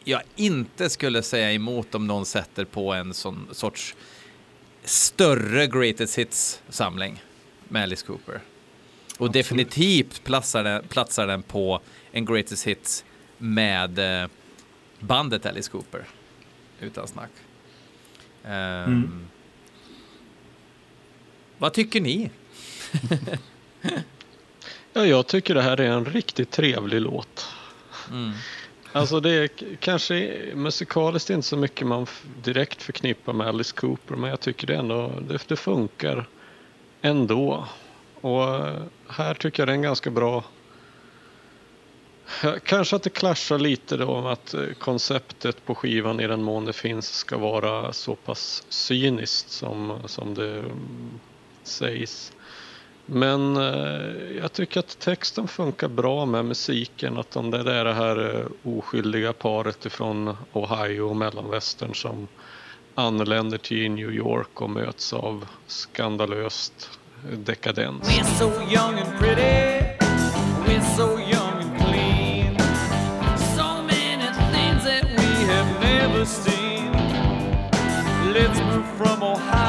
[0.04, 3.96] jag inte skulle säga emot om någon sätter på en sån sorts
[4.84, 7.22] större Greatest Hits-samling
[7.68, 8.34] med Alice Cooper.
[8.34, 9.32] Och Absolut.
[9.32, 11.80] definitivt platsar den, platsar den på
[12.12, 13.04] en Greatest Hits
[13.38, 14.28] med eh,
[15.00, 16.04] bandet Alice Cooper.
[16.80, 17.30] Utan snack.
[18.44, 19.26] Um, mm.
[21.58, 22.30] Vad tycker ni?
[24.92, 27.48] ja, jag tycker det här är en riktigt trevlig låt.
[28.10, 28.32] Mm.
[28.92, 29.50] Alltså det är
[29.80, 32.06] kanske musikaliskt inte så mycket man
[32.42, 36.28] direkt förknippar med Alice Cooper men jag tycker det ändå det, det funkar
[37.02, 37.66] ändå.
[38.20, 40.44] Och eh, här tycker jag det är en ganska bra
[42.64, 46.64] Kanske att det klaschar lite då med att eh, konceptet på skivan i den mån
[46.64, 51.20] det finns ska vara så pass cyniskt som, som det mm,
[51.62, 52.32] sägs.
[53.06, 57.18] Men eh, jag tycker att texten funkar bra med musiken.
[57.18, 58.46] Att de, det är det här eh,
[58.78, 62.28] oskyldiga paret ifrån Ohio och mellanvästern som
[62.94, 66.90] anländer till New York och möts av skandalöst
[67.32, 68.08] dekadens.
[68.08, 69.80] We're so young and pretty
[70.66, 72.58] We're so young and clean
[73.56, 76.92] So many things that we have never seen
[78.32, 79.59] Let's move from Ohio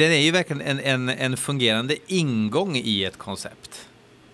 [0.00, 3.88] Den är, ju verkligen en, en, en fungerande ingång i ett koncept.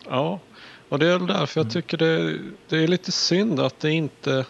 [0.09, 0.41] Ja,
[0.89, 4.45] och det är därför jag tycker det, det är lite synd att det inte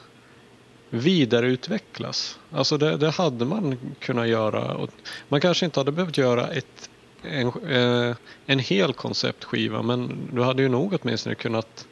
[0.90, 2.38] vidareutvecklas.
[2.50, 4.88] Alltså det, det hade man kunnat göra.
[5.28, 6.90] Man kanske inte hade behövt göra ett,
[7.22, 11.86] en, eh, en hel konceptskiva men du hade ju nog åtminstone kunnat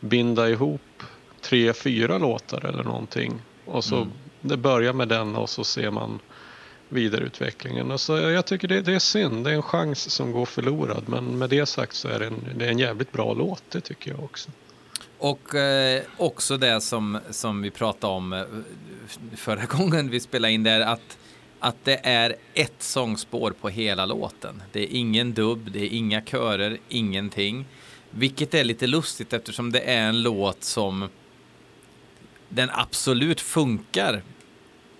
[0.00, 1.02] binda ihop
[1.40, 3.32] tre, fyra låtar eller någonting.
[3.64, 4.12] Och så mm.
[4.40, 6.20] det börjar med den och så ser man
[6.88, 7.90] vidareutvecklingen.
[7.90, 11.04] Alltså, jag tycker det, det, är synd, det är en chans som går förlorad.
[11.06, 13.80] Men med det sagt så är det en, det är en jävligt bra låt, det
[13.80, 14.50] tycker jag också.
[15.18, 18.42] Och eh, också det som, som vi pratade om eh,
[19.36, 21.18] förra gången vi spelade in där, att,
[21.58, 24.62] att det är ett sångspår på hela låten.
[24.72, 27.66] Det är ingen dubb, det är inga körer, ingenting.
[28.10, 31.08] Vilket är lite lustigt eftersom det är en låt som
[32.48, 34.22] den absolut funkar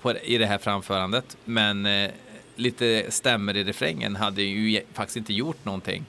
[0.06, 1.36] på, i det här framförandet.
[1.44, 2.10] Men eh,
[2.56, 6.04] lite stämmer i refrängen hade ju faktiskt inte gjort någonting.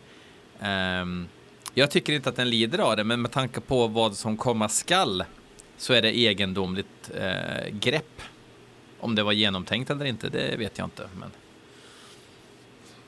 [1.01, 1.27] Um,
[1.73, 4.69] jag tycker inte att den lider av det, men med tanke på vad som komma
[4.69, 5.23] skall
[5.77, 8.21] så är det egendomligt eh, grepp.
[8.99, 11.09] Om det var genomtänkt eller inte, det vet jag inte.
[11.19, 11.31] Men...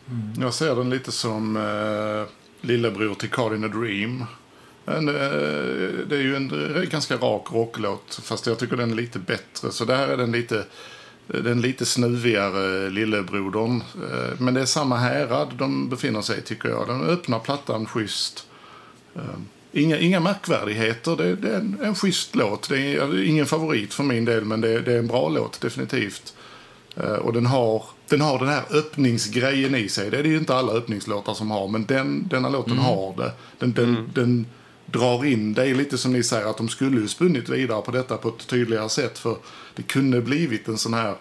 [0.08, 0.42] Mm.
[0.42, 2.32] Jag ser den lite som eh,
[2.68, 4.26] lillebror till Card in a Dream.
[4.98, 5.14] En, eh,
[6.08, 6.52] det är ju en
[6.90, 9.72] ganska rak rocklåt, fast jag tycker den är lite bättre.
[9.72, 10.66] Så där är den lite,
[11.28, 13.84] den lite snuvigare lillebrodern.
[14.12, 16.88] Eh, men det är samma härad de befinner sig i, tycker jag.
[16.88, 18.48] Den öppnar plattan schysst.
[19.16, 19.22] Eh,
[19.72, 22.70] inga, inga märkvärdigheter, det, det är en, en schysst låt.
[22.70, 26.34] Det är ingen favorit för min del, men det, det är en bra låt, definitivt.
[27.22, 30.10] Och den har, den har den här öppningsgrejen i sig.
[30.10, 32.86] Det är det ju inte alla öppningslåtar som har, men den, denna låten mm.
[32.86, 33.32] har det.
[33.60, 34.10] Den, den, mm.
[34.14, 34.46] den
[34.92, 35.54] drar in.
[35.54, 38.30] Det är lite som ni säger att de skulle ju spunnit vidare på detta på
[38.30, 39.18] ett tydligare sätt.
[39.18, 39.38] För
[39.76, 41.16] det kunde blivit en sån här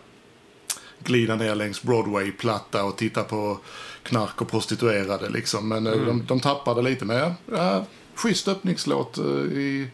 [1.05, 3.59] glida ner längs Broadway-platta och titta på
[4.03, 5.69] knark och prostituerade liksom.
[5.69, 6.07] Men eh, mm.
[6.07, 7.05] de, de tappade lite.
[7.05, 9.91] Men ja, schysst öppningslåt eh, i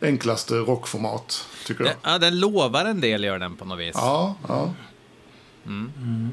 [0.00, 1.94] enklaste rockformat, tycker jag.
[2.02, 3.94] Ja, den lovar en del, gör den på något vis.
[3.94, 4.74] Ja, ja.
[5.66, 5.92] Mm.
[5.96, 6.30] Mm.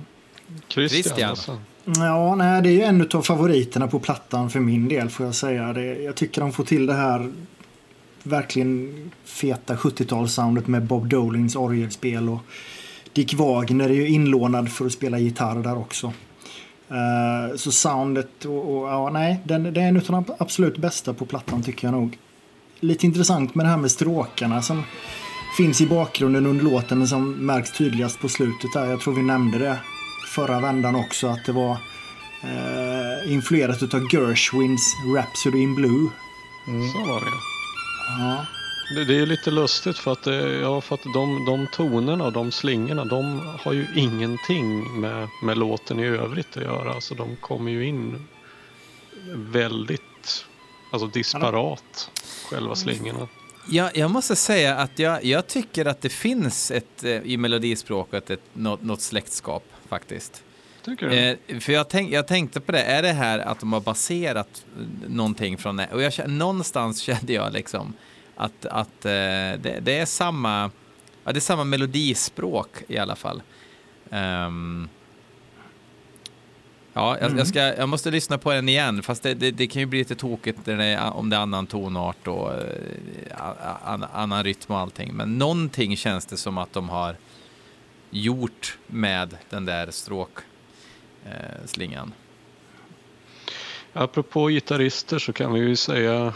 [0.67, 1.35] Christian.
[1.35, 1.59] Christian.
[1.85, 5.35] Ja, nej, det är ju en av favoriterna på plattan för min del får jag
[5.35, 5.73] säga.
[5.73, 7.31] Det, jag tycker de får till det här
[8.23, 12.39] verkligen feta 70-talssoundet med Bob Dolins orgelspel och
[13.13, 16.07] Dick Wagner är ju inlånad för att spela gitarr där också.
[16.91, 21.13] Uh, så soundet och, och, ja, nej, den, det är en av de absolut bästa
[21.13, 22.17] på plattan tycker jag nog.
[22.79, 24.83] Lite intressant med det här med stråkarna som
[25.57, 28.85] finns i bakgrunden under låten men som märks tydligast på slutet där.
[28.85, 29.77] Jag tror vi nämnde det
[30.25, 31.71] förra vändan också att det var
[32.43, 36.09] uh, influerat av Gershwins Rhapsody in Blue.
[36.67, 36.91] Mm.
[36.91, 37.31] Så var det
[38.19, 38.45] ja.
[38.95, 42.31] Det, det är lite lustigt för att, det, ja, för att de, de tonerna och
[42.31, 46.93] de slingorna de har ju ingenting med, med låten i övrigt att göra.
[46.93, 48.27] Alltså de kommer ju in
[49.33, 50.45] väldigt
[50.91, 52.11] alltså disparat,
[52.49, 53.27] själva slingorna.
[53.69, 58.29] Ja, jag måste säga att jag, jag tycker att det finns ett, eh, i melodispråket
[58.29, 60.43] ett, något, något släktskap faktiskt.
[60.85, 61.15] Tycker du?
[61.15, 64.65] Eh, för jag, tänk, jag tänkte på det, är det här att de har baserat
[65.07, 65.87] någonting från det?
[65.93, 67.93] Och jag, någonstans kände jag liksom
[68.35, 70.71] att, att eh, det, det, är samma,
[71.23, 73.41] ja, det är samma melodispråk i alla fall.
[74.09, 74.89] Um,
[76.93, 77.37] ja, jag, mm.
[77.37, 79.99] jag, ska, jag måste lyssna på den igen, fast det, det, det kan ju bli
[79.99, 82.63] lite tokigt är, om det är annan tonart och uh,
[83.83, 85.13] an, annan rytm och allting.
[85.13, 87.15] Men någonting känns det som att de har
[88.15, 92.07] gjort med den där stråkslingan.
[92.07, 92.13] Uh,
[93.93, 96.33] Apropå gitarrister så kan vi ju säga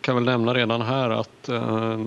[0.00, 2.00] kan väl nämna redan här att eh,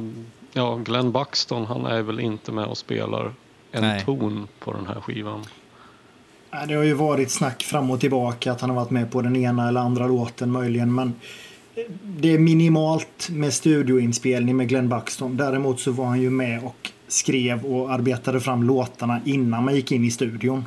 [0.54, 3.34] ja, Glenn Buxton han är väl inte med och spelar
[3.72, 4.02] en Nej.
[4.06, 5.46] ton på den här skivan.
[6.68, 9.36] Det har ju varit snack fram och tillbaka att han har varit med på den
[9.36, 10.96] ena eller andra låten möjligen.
[10.96, 11.14] Men
[12.04, 15.38] det är minimalt med studioinspelning med Glenn Buxton.
[15.38, 19.92] Däremot så var han ju med och skrev och arbetade fram låtarna innan man gick
[19.92, 20.66] in i studion.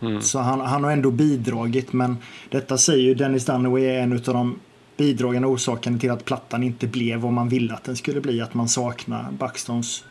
[0.00, 0.22] Mm.
[0.22, 2.16] Så han, han har ändå bidragit men
[2.50, 4.60] detta säger ju Dennis Dunaway är en av de
[4.96, 8.40] bidragande orsaken till att plattan inte blev vad man ville att den skulle bli.
[8.40, 10.04] Att man saknar Buxtons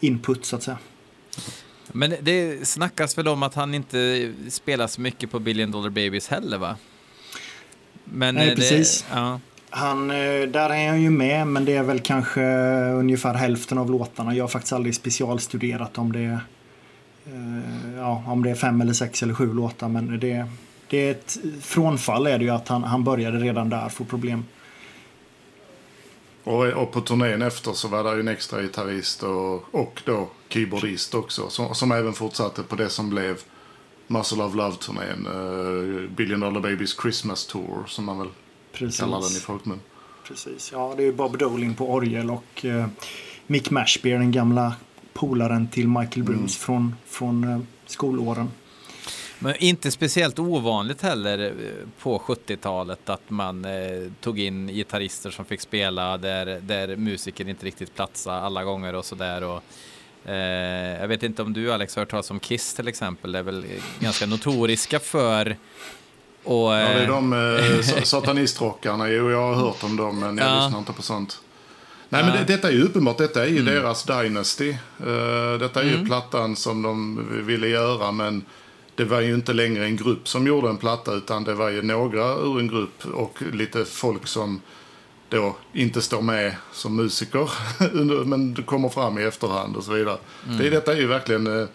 [0.00, 0.78] input så att säga.
[1.92, 6.28] Men det snackas väl om att han inte spelar så mycket på Billion Dollar Babies
[6.28, 6.76] heller va?
[8.04, 9.04] Men Nej, det, precis.
[9.12, 9.40] Ja.
[9.76, 12.40] Han, eh, där är han ju med, men det är väl kanske
[12.90, 14.34] ungefär hälften av låtarna.
[14.34, 16.40] Jag har faktiskt aldrig specialstuderat om det är,
[17.26, 19.88] eh, ja, om det är fem eller sex eller sju låtar.
[19.88, 20.46] Men det,
[20.88, 24.44] det är ett frånfall är det ju att han, han började redan där få problem.
[26.44, 30.28] Och, och på turnén efter så var det ju en extra gitarrist och, och då
[30.48, 31.48] keyboardist också.
[31.48, 33.40] Som, som även fortsatte på det som blev
[34.06, 35.26] Muscle of Love-turnén.
[35.26, 38.28] Uh, Billion Dollar Babies Christmas Tour som man väl
[38.78, 39.00] Precis.
[39.00, 39.80] kallar den i folkmun.
[40.28, 42.86] Precis, ja det är Bob Doling på orgel och uh,
[43.46, 44.74] Mick Mashbeer, den gamla
[45.12, 46.48] polaren till Michael Bruce mm.
[46.48, 48.50] från, från uh, skolåren.
[49.38, 55.44] Men inte speciellt ovanligt heller eh, på 70-talet att man eh, tog in gitarrister som
[55.44, 59.60] fick spela där, där musiker inte riktigt platsade alla gånger och sådär.
[60.24, 60.34] Eh,
[61.00, 63.42] jag vet inte om du Alex har hört talas om Kiss till exempel, det är
[63.42, 63.64] väl
[64.00, 65.56] ganska notoriska för
[66.46, 69.08] och, ja, det är de eh, satanistrockarna.
[69.08, 70.64] Jo, jag har hört om dem, men jag ja.
[70.64, 71.40] lyssnar inte på sånt.
[72.08, 72.26] Nej, ja.
[72.26, 73.18] men det, detta är ju uppenbart.
[73.18, 73.74] Detta är ju mm.
[73.74, 74.70] deras Dynasty.
[74.70, 76.00] Uh, detta är mm.
[76.00, 78.44] ju plattan som de ville göra, men
[78.94, 81.82] det var ju inte längre en grupp som gjorde en platta utan det var ju
[81.82, 84.60] några ur en grupp och lite folk som
[85.28, 87.50] då inte står med som musiker
[88.24, 90.18] men kommer fram i efterhand och så vidare.
[90.46, 90.58] Mm.
[90.58, 91.68] Det, detta är ju verkligen eh,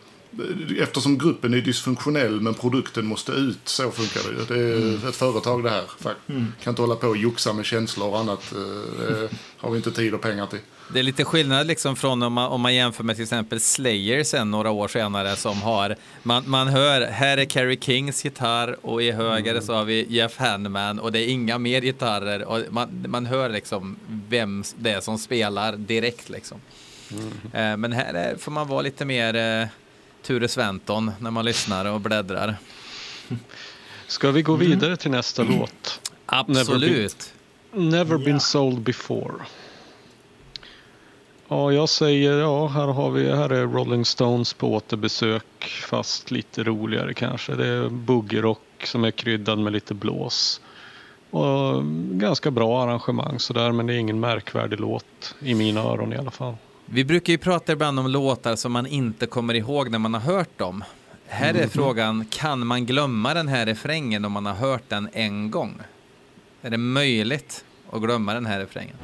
[0.80, 4.46] Eftersom gruppen är dysfunktionell men produkten måste ut, så funkar det ju.
[4.46, 5.08] Det är mm.
[5.08, 5.84] ett företag det här.
[6.30, 6.48] Mm.
[6.64, 8.52] Kan inte hålla på och joxa med känslor och annat.
[8.52, 8.60] Eh,
[9.08, 10.60] det har vi inte tid och pengar till.
[10.94, 14.24] Det är lite skillnad liksom från om man, om man jämför med till exempel Slayer
[14.24, 19.04] sen några år senare som har, man, man hör, här är Kerry Kings gitarr och
[19.04, 19.64] i höger mm.
[19.64, 23.50] så har vi Jeff Hanneman och det är inga mer gitarrer och man, man hör
[23.50, 23.96] liksom
[24.30, 26.62] vem det är som spelar direkt liksom.
[27.12, 27.72] Mm.
[27.72, 29.68] Eh, men här är, får man vara lite mer eh,
[30.24, 32.56] Ture Sventon när man lyssnar och bläddrar.
[34.08, 34.68] Ska vi gå mm.
[34.68, 35.60] vidare till nästa mm.
[35.60, 36.12] låt?
[36.26, 37.34] Absolut.
[37.72, 39.34] Never been, never been sold before.
[41.48, 46.64] Ja, jag säger ja, här har vi, här är Rolling Stones på återbesök fast lite
[46.64, 47.56] roligare kanske.
[47.56, 50.62] Det är boogie-rock som är kryddad med lite blås.
[51.30, 56.18] Och ganska bra arrangemang sådär men det är ingen märkvärdig låt i mina öron i
[56.18, 56.56] alla fall.
[56.94, 60.22] Vi brukar ju prata ibland om låtar som man inte kommer ihåg när man har
[60.22, 60.84] hört dem.
[61.28, 61.70] Här är mm.
[61.70, 65.82] frågan, kan man glömma den här refrängen om man har hört den en gång?
[66.62, 68.96] Är det möjligt att glömma den här refrängen?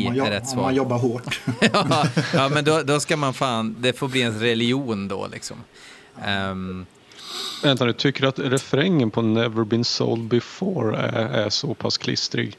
[0.00, 0.58] Nej är rätt svar.
[0.58, 1.40] Om man jobbar hårt.
[1.60, 5.56] ja, ja, men då, då ska man fan, det får bli ens religion då liksom.
[6.50, 6.86] Um,
[7.62, 11.98] Vänta nu, tycker du att refrängen på Never been sold before är, är så pass
[11.98, 12.56] klistrig?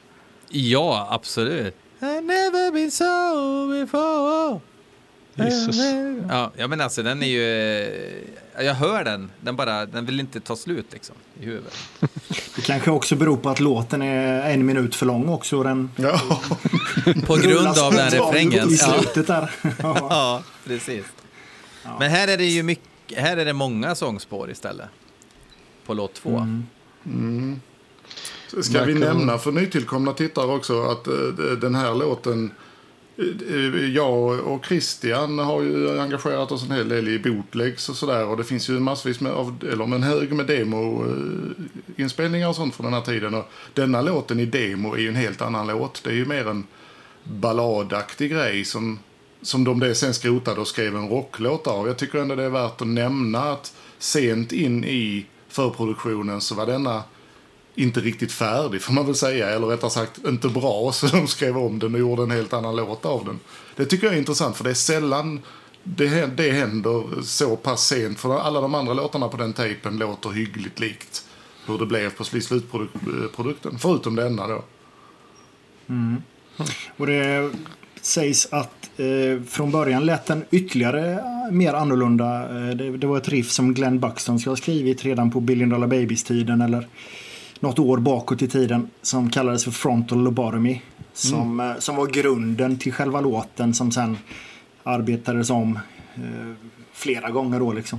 [0.48, 1.74] Ja, absolut.
[2.00, 4.60] I've never been so before.
[5.34, 5.76] Jesus.
[6.28, 8.34] Ja, ja, men alltså den är ju...
[8.58, 9.30] Jag hör den.
[9.40, 11.74] Den bara, den vill inte ta slut liksom i huvudet.
[12.56, 15.62] Det kanske också beror på att låten är en minut för lång också.
[15.62, 16.20] Den Ja.
[17.26, 18.70] På grund av den refrängen.
[18.70, 19.50] I Ja, slutet där.
[19.62, 19.70] Ja.
[20.10, 21.04] ja, precis.
[21.98, 24.88] Men här är det ju mycket, här är det många sångspår istället.
[25.86, 26.38] På låt två.
[27.06, 27.60] Mm.
[28.62, 31.14] Ska vi nämna för nytillkomna tittare också att eh,
[31.60, 32.50] den här låten
[33.16, 38.26] Eh, jag och Christian har ju engagerat oss en hel del i bootlegs och sådär
[38.26, 42.84] och det finns ju massvis med, av, eller en hög med demoinspelningar och sånt från
[42.84, 43.34] den här tiden.
[43.34, 46.04] Och denna låten i demo är ju en helt annan låt.
[46.04, 46.66] Det är ju mer en
[47.24, 48.98] balladaktig grej som,
[49.42, 51.86] som de det sen skrotade och skrev en rocklåt av.
[51.86, 56.66] Jag tycker ändå det är värt att nämna att sent in i förproduktionen så var
[56.66, 57.02] denna
[57.74, 61.58] inte riktigt färdig får man väl säga, eller rättare sagt inte bra, så de skrev
[61.58, 63.40] om den och gjorde en helt annan låt av den.
[63.76, 65.40] Det tycker jag är intressant, för det är sällan
[65.84, 70.30] det, det händer så pass sent, för alla de andra låtarna på den tejpen låter
[70.30, 71.24] hyggligt likt
[71.66, 74.64] hur det blev på slutprodukten, eh, förutom denna då.
[75.88, 76.22] Mm.
[76.96, 77.50] Och det
[78.00, 82.42] sägs att eh, från början lät den ytterligare eh, mer annorlunda.
[82.42, 85.68] Eh, det, det var ett riff som Glenn Buxton ska ha skrivit redan på Billion
[85.68, 86.88] Dollar Babies-tiden eller
[87.60, 90.80] något år bakåt i tiden som kallades för Frontal Lobotomy.
[91.12, 94.18] Som, eh, som var grunden till själva låten som sen
[94.82, 95.78] arbetades om
[96.14, 96.54] eh,
[96.92, 97.98] flera gånger då liksom.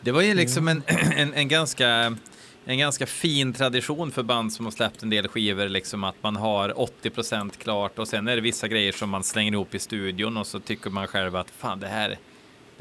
[0.00, 0.82] Det var ju liksom en,
[1.16, 2.16] en, en, ganska,
[2.64, 6.36] en ganska fin tradition för band som har släppt en del skivor, liksom att man
[6.36, 6.68] har
[7.02, 10.46] 80% klart och sen är det vissa grejer som man slänger ihop i studion och
[10.46, 12.18] så tycker man själv att fan det här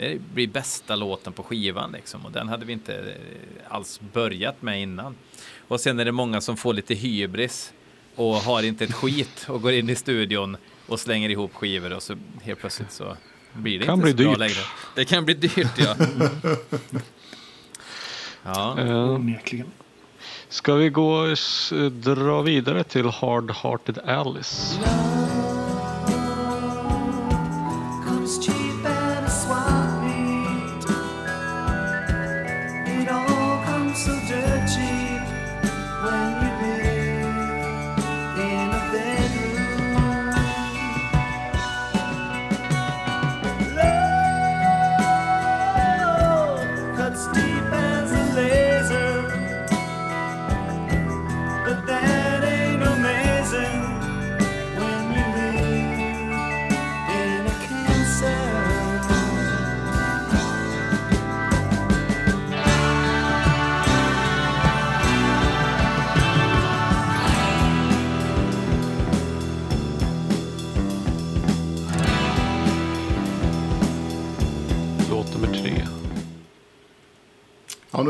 [0.02, 4.62] det blir bästa låten på skivan liksom och den hade vi inte eh, alls börjat
[4.62, 5.16] med innan.
[5.68, 7.74] Och sen är det många som får lite hybris
[8.16, 12.04] och har inte ett skit och går in i studion och slänger ihop skivor och
[12.04, 13.18] så helt plötsligt så
[13.54, 14.40] blir det Kan inte bli så bra dyrt.
[14.40, 14.66] längre.
[14.96, 15.96] Det kan bli dyrt ja.
[18.44, 19.68] Ja, Eh, Onekligen.
[20.50, 24.80] ska vi gå och dra vidare till Hard Hearted Alice?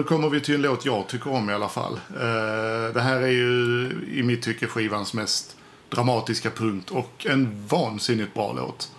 [0.02, 1.94] Nu kommer vi till en låt jag tycker om i alla fall.
[1.94, 5.58] Eh, det här är ju i mitt tycke skivans mest
[5.90, 8.92] dramatiska punkt och en vansinnigt bra låt.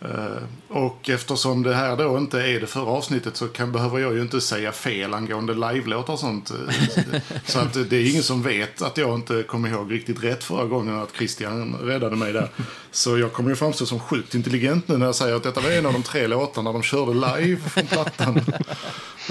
[0.00, 4.14] Eh, och eftersom det här då inte är det förra avsnittet så kan, behöver jag
[4.14, 6.50] ju inte säga fel angående live-låtar och sånt.
[6.50, 10.44] Eh, så att det är ingen som vet att jag inte kom ihåg riktigt rätt
[10.44, 12.50] förra gången att Christian räddade mig där.
[12.90, 15.70] Så jag kommer ju framstå som sjukt intelligent nu när jag säger att detta var
[15.70, 18.40] en av de tre låtarna de körde live från plattan.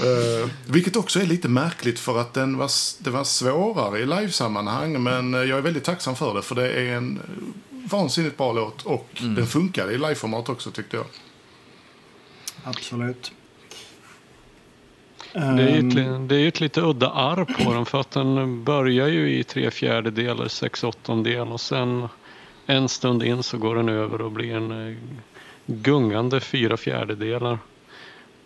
[0.00, 2.70] Eh, vilket också är lite märkligt för att den var,
[3.04, 5.02] det var svårare i livesammanhang.
[5.02, 8.52] Men eh, jag är väldigt tacksam för det för det är en eh, vansinnigt bra
[8.52, 11.06] låt och den funkade i liveformat också tyckte jag.
[12.64, 13.32] Absolut.
[15.32, 17.86] Det är ju Ehm, ett, li- det är ju ett lite udda arv på den
[17.86, 22.08] för att den börjar ju i tre fjärdedelar, sex åttondel och sen
[22.66, 24.96] en stund in så går den över och blir en eh,
[25.66, 27.58] gungande fyra fjärdedelar.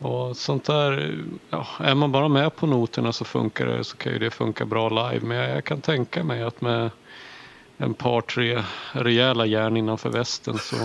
[0.01, 1.19] Och sånt där,
[1.51, 4.65] ja, är man bara med på noterna så funkar det, så kan ju det funka
[4.65, 5.27] bra live.
[5.27, 6.91] Men jag, jag kan tänka mig att med
[7.77, 10.77] en par, tre rejäla järn innanför västen så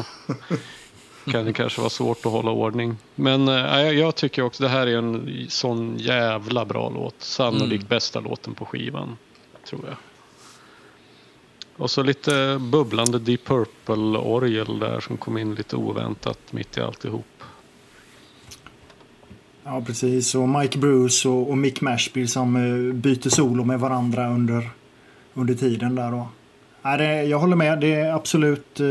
[1.32, 2.98] kan det kanske vara svårt att hålla ordning.
[3.16, 7.16] Men eh, jag, tycker också det här är en sån jävla bra låt.
[7.18, 9.18] Sannolikt bästa låten på skivan,
[9.68, 9.96] tror jag.
[11.78, 17.26] Och så lite bubblande Deep Purple-orgel där som kom in lite oväntat mitt i alltihop.
[19.68, 20.36] Ja, precis.
[20.36, 24.70] Och Mike Bruce och, och Mick Mashby som eh, byter solo med varandra under,
[25.34, 26.28] under tiden där då.
[26.82, 27.80] Nej, det, jag håller med.
[27.80, 28.88] Det är absolut eh,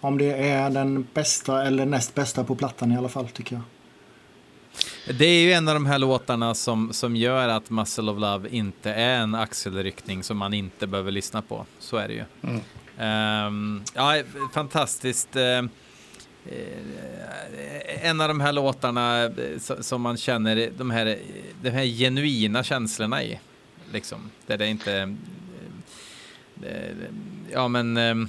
[0.00, 3.64] om det är den bästa eller näst bästa på plattan i alla fall tycker jag.
[5.18, 8.48] Det är ju en av de här låtarna som, som gör att Muscle of Love
[8.48, 11.66] inte är en axelryckning som man inte behöver lyssna på.
[11.78, 12.24] Så är det ju.
[12.42, 12.60] Mm.
[12.98, 14.22] Ehm, ja,
[14.54, 15.36] fantastiskt.
[15.36, 15.62] eh,
[18.02, 21.18] en av de här låtarna eh, so- som man känner de här,
[21.62, 23.40] de här genuina känslorna i.
[23.92, 24.30] Liksom.
[24.46, 25.14] Där det inte...
[26.62, 26.96] eh,
[27.52, 28.28] Ja, men...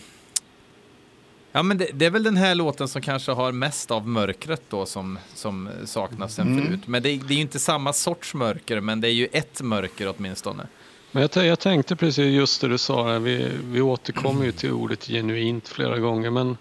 [1.52, 4.62] Ja, men det, det är väl den här låten som kanske har mest av mörkret
[4.70, 6.66] då som, som saknas sen Mm.
[6.66, 6.88] förut.
[6.88, 10.14] Men det, det är ju inte samma sorts mörker, men det är ju ett mörker
[10.18, 10.68] åtminstone.
[11.12, 13.20] Men jag, jag tänkte precis just det du sa, där.
[13.20, 16.58] Vi, vi återkommer ju till ordet genuint flera gånger, men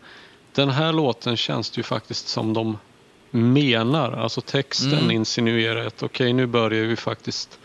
[0.59, 2.79] den här låten känns det ju faktiskt som de
[3.31, 4.13] menar.
[4.13, 5.11] Alltså texten Mm.
[5.11, 7.59] insinuerar att okej, nu börjar vi faktiskt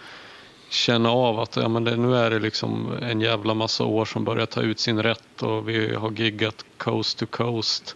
[0.70, 4.24] känna av att ja, men det, nu är det liksom en jävla massa år som
[4.24, 7.96] börjar ta ut sin rätt och vi har giggat coast to coast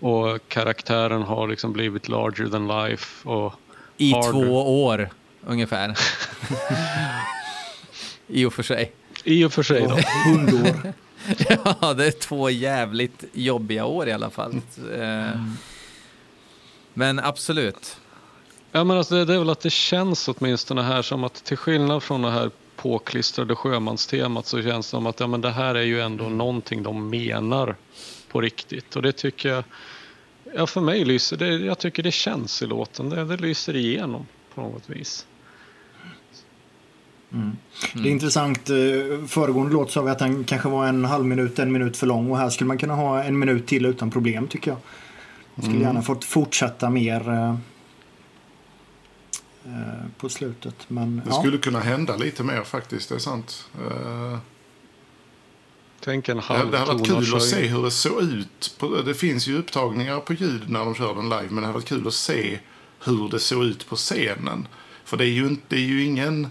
[0.00, 3.28] och karaktären har liksom blivit larger than life.
[3.28, 3.52] Och
[3.96, 4.30] I Harder.
[4.32, 5.08] två år
[5.46, 5.94] ungefär.
[8.26, 8.92] I och för sig.
[9.24, 9.98] I och för sig då.
[10.30, 10.92] Hundår.
[11.48, 14.60] Ja, det är två jävligt jobbiga år i alla fall.
[14.94, 15.30] Eh,
[16.94, 17.96] Men absolut.
[18.72, 22.02] Ja, men alltså det, är väl att det känns åtminstone här som att till skillnad
[22.02, 25.82] från det här påklistrade sjömanstemat så känns det som att ja, men det här är
[25.82, 27.76] ju ändå någonting de menar
[28.28, 28.96] på riktigt.
[28.96, 29.64] Och det tycker jag,
[30.54, 33.08] ja för mig lyser det, jag tycker det känns i låten.
[33.08, 35.26] Det, det lyser igenom på något vis.
[37.92, 38.70] Det är intressant.
[38.70, 38.76] eh,
[39.28, 42.30] Föregående låt sa vi att den kanske var en halv minut, en minut för lång
[42.30, 44.78] och här skulle man kunna ha en minut till utan problem tycker jag.
[45.54, 47.54] Jag skulle gärna fått fortsätta mer eh,
[49.64, 50.76] eh, på slutet.
[50.88, 51.32] Men Det ja.
[51.40, 53.68] skulle kunna hända lite mer faktiskt, det är sant.
[53.90, 54.38] Eh,
[56.00, 58.80] Tänk en Det hade, det hade varit kul att se hur det såg ut.
[59.04, 61.84] Det finns ju upptagningar på ljud när de kör den live, men det hade varit
[61.88, 62.58] kul att se
[63.04, 64.68] hur det såg ut på scenen.
[65.04, 66.48] För det är ju, inte, det är ju ingen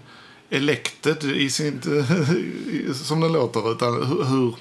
[0.50, 1.82] elected i sin,
[2.94, 3.94] som den låter, utan
[4.28, 4.56] hur.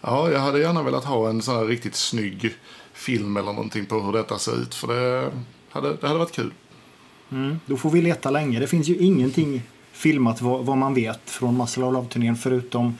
[0.00, 2.54] Ja, jag hade gärna velat ha en sån här riktigt snygg
[2.92, 5.30] film eller någonting på hur detta ser ut, för det
[5.70, 6.52] hade, det hade varit kul.
[7.32, 8.60] Mm, då får vi leta länge.
[8.60, 9.62] Det finns ju ingenting
[9.92, 12.98] filmat vad, vad man vet från Muscle of Love-turnén förutom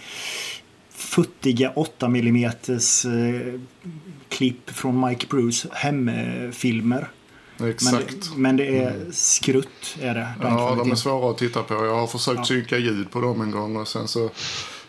[0.91, 2.51] futtiga 8 mm eh,
[4.29, 7.01] klipp från Mike Bruce hemfilmer.
[7.01, 7.07] Eh,
[7.71, 8.37] Exakt.
[8.37, 10.15] men det är skrutt är det.
[10.15, 10.97] den Ja, de är kvaliteten.
[10.97, 11.75] svåra att titta på.
[11.75, 12.45] Jag har försökt Ja.
[12.45, 14.31] synka ljud på dem en gång och sen så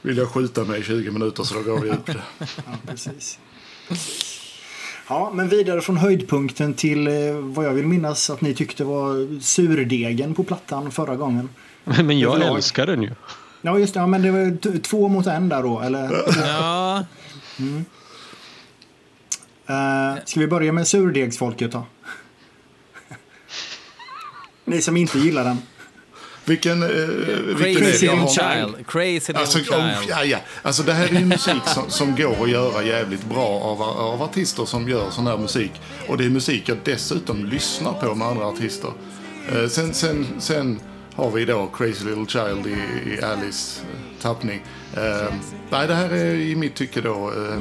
[0.02, 2.16] vill jag skjuta mig i 20 minuter så då går vi upp det.
[2.56, 3.40] Ja, precis.
[5.08, 9.40] Ja, men vidare från höjdpunkten till eh, vad jag vill minnas att ni tyckte var
[9.42, 11.50] surdegen på plattan förra gången.
[11.84, 12.56] Men jag Överlag.
[12.56, 13.12] älskar den ju.
[13.62, 14.00] Ja, just det.
[14.00, 16.24] Ja, men det var t- två mot en där då, eller?
[16.48, 17.06] Ja,
[19.70, 21.86] Uh, ska vi börja med surdegsfolket då?
[24.66, 25.58] Ni som inte gillar den.
[26.46, 26.84] Vilken...
[26.84, 28.28] Eh, vilken Crazy Little?
[28.28, 28.88] Child.
[28.88, 29.74] Crazy Little Alltså, Child.
[29.74, 30.38] oh, ja, ja.
[30.62, 34.22] alltså det här är ju musik som, som går att göra jävligt bra av, av
[34.22, 35.72] artister som gör sån här musik.
[36.08, 38.92] Och det är musik jag dessutom lyssnar på med andra artister.
[39.52, 40.80] Eh, sen, sen, sen
[41.16, 44.62] har vi då Crazy Little Child i, i Alice eh, tappning.
[44.98, 45.34] Eh,
[45.70, 47.32] nej, det här är i mitt tycke då...
[47.32, 47.60] Eh,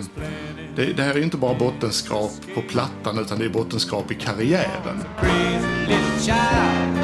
[0.76, 5.04] det, det här är inte bara bottenskrap på plattan utan det är bottenskrap i karriären.
[5.20, 6.98] crazy little child.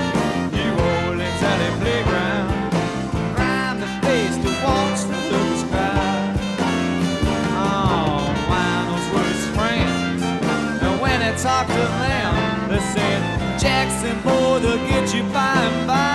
[0.52, 1.20] You old
[1.80, 2.72] playground.
[3.80, 4.36] The face.
[7.60, 8.34] Oh,
[9.14, 10.22] worst friends.
[11.02, 16.07] When talk to them, they said, Jackson, boy, they'll get you by and by.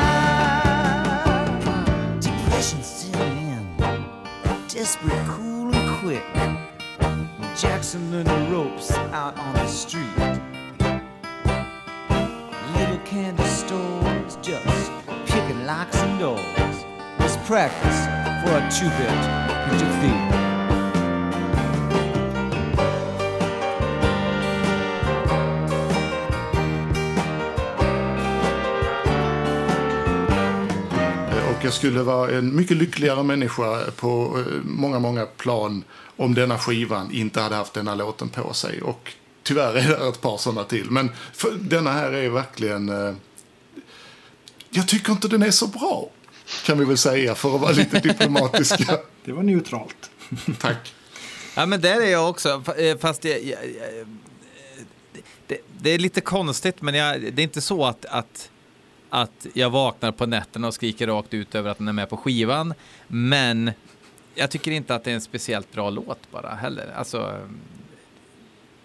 [4.83, 6.25] Desperate, cool, and quick.
[7.55, 10.03] Jackson learned the ropes out on the street.
[12.75, 14.91] Little candy stores, just
[15.25, 16.85] picking locks and doors.
[17.17, 17.99] Was practice
[18.43, 20.42] for a two-bit theater.
[31.63, 35.83] Jag skulle vara en mycket lyckligare människa på eh, många, många plan
[36.17, 38.81] om denna skivan inte hade haft denna låten på sig.
[38.81, 40.91] Och tyvärr är det ett par sådana till.
[40.91, 42.89] Men för, denna här är verkligen...
[42.89, 43.15] Eh,
[44.69, 46.09] jag tycker inte den är så bra,
[46.65, 48.97] kan vi väl säga, för att vara lite diplomatiska.
[49.25, 50.09] Det var neutralt.
[50.59, 50.93] Tack.
[51.55, 52.63] Ja, men där är jag också.
[52.77, 54.07] eh, Fast jag, jag, jag,
[55.47, 58.49] det, det är lite konstigt, men jag, det är inte så att, att,
[59.13, 62.17] att jag vaknar på nätterna och skriker rakt ut över att den är med på
[62.17, 62.73] skivan.
[63.07, 63.71] Men
[64.35, 66.93] jag tycker inte att det är en speciellt bra låt bara heller.
[66.95, 67.47] Alltså,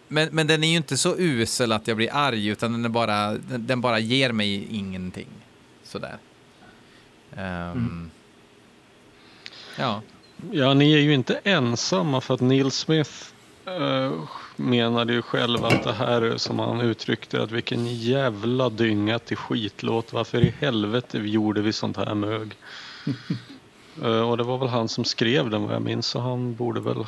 [0.09, 2.89] men, men den är ju inte så usel att jag blir arg, utan den, är
[2.89, 5.29] bara, den, den bara ger mig ingenting.
[5.83, 6.19] Sådär.
[7.31, 8.11] Um, mm.
[9.79, 10.03] Ja.
[10.53, 13.13] Ja, ni är ju inte ensamma för att Neil Smith
[13.69, 14.13] uh,
[14.59, 20.13] menade ju själv att det här, som han uttryckte att vilken jävla dynga till skitlåt.
[20.13, 22.57] Varför i helvete gjorde vi sånt här mög?
[24.03, 26.81] uh, och det var väl han som skrev den vad jag minns, så han borde
[26.81, 27.05] väl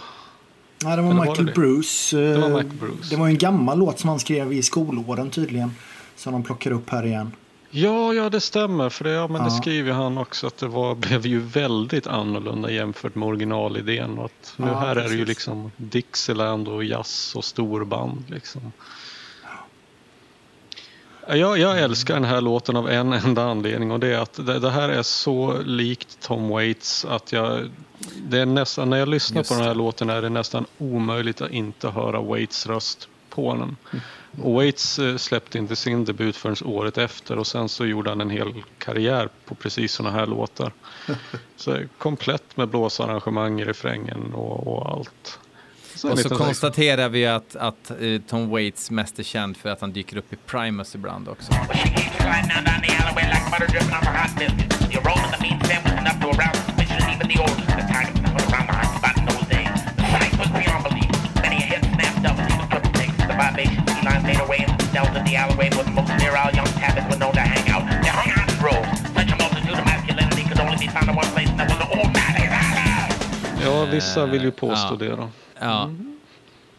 [0.85, 2.17] Ja, det var Eller Michael var det Bruce.
[2.17, 3.11] Det var Michael Bruce.
[3.11, 5.71] Det var en gammal låt som han skrev i skolåren tydligen.
[6.17, 7.33] Som de plockar upp här igen.
[7.71, 8.89] Ja, ja det stämmer.
[8.89, 9.45] För det, ja, men ja.
[9.45, 14.19] det skriver han också att det var, blev ju väldigt annorlunda jämfört med originalidén.
[14.19, 15.11] Att nu ja, här precis.
[15.11, 18.25] är det ju liksom Dixieland och jazz och storband.
[18.29, 18.73] Liksom.
[21.29, 24.59] Jag, jag älskar den här låten av en enda anledning och det är att det,
[24.59, 27.71] det här är så likt Tom Waits att jag...
[28.29, 31.41] Det är nästan, när jag lyssnar Just på den här låten är det nästan omöjligt
[31.41, 33.77] att inte höra Waits röst på den.
[33.93, 34.05] Mm.
[34.33, 38.31] Waits eh, släppte inte sin debut förrän året efter och sen så gjorde han en
[38.31, 40.73] hel karriär på precis sådana här låtar.
[41.57, 45.39] Så komplett med blåsarrangemang i refrängen och, och allt.
[45.95, 49.81] Så och så konstaterar vi att, att uh, Tom Waits mest är känd för att
[49.81, 51.53] han dyker upp i Primus ibland också.
[73.65, 74.97] Ja, vissa vill ju påstå ja.
[74.97, 75.29] det då.
[75.61, 75.85] Ja.
[75.85, 76.19] Mm.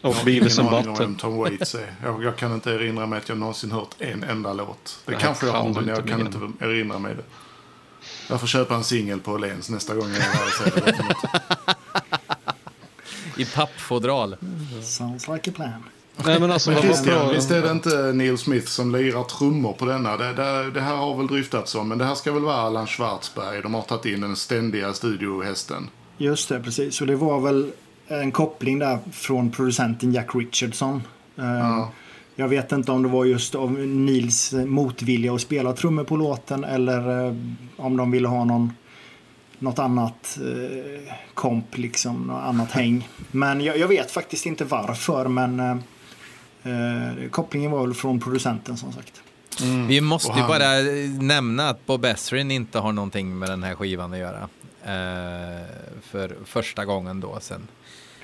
[0.02, 1.16] Och Beavis and Button.
[1.16, 1.94] Tom Waits är.
[2.02, 4.98] Jag, jag, kan inte erinra mig att jag någonsin hört en enda låt.
[5.06, 7.24] Det, det kanske jag har, men jag kan inte erinra mig det.
[8.28, 11.16] Jag får köpa en singel på Åhléns nästa gång jag är där
[13.36, 14.36] I pappfodral.
[14.82, 15.84] Sounds like a plan.
[16.16, 19.84] Nej, men alltså, men Christian, visst är det inte Neil Smith som lirar trummor på
[19.84, 20.16] denna?
[20.16, 22.86] Det, det, det, här har väl dryftats om, men det här ska väl vara Allan
[22.86, 23.62] Schwarzberg.
[23.62, 25.88] De har tagit in den ständiga studiohästen.
[26.18, 27.00] Just det, precis.
[27.00, 27.72] Och det var väl
[28.08, 31.02] en koppling där från producenten Jack Richardson.
[31.38, 31.90] Eh, ja.
[32.34, 36.64] Jag vet inte om det var just av Nils motvilja att spela trummor på låten
[36.64, 37.34] eller eh,
[37.76, 38.72] om de ville ha någon
[39.58, 43.08] något annat eh, komp, liksom, något annat häng.
[43.30, 45.76] Men jag, jag, vet faktiskt inte varför, men eh,
[46.62, 49.22] eh kopplingen var väl från producenten som sagt.
[49.62, 49.86] Mm.
[49.86, 50.68] Vi måste ju bara
[51.22, 54.48] nämna att Bob Esrin inte har någonting med den här skivan att göra.
[54.84, 55.66] Eh,
[56.02, 57.68] för första gången då sen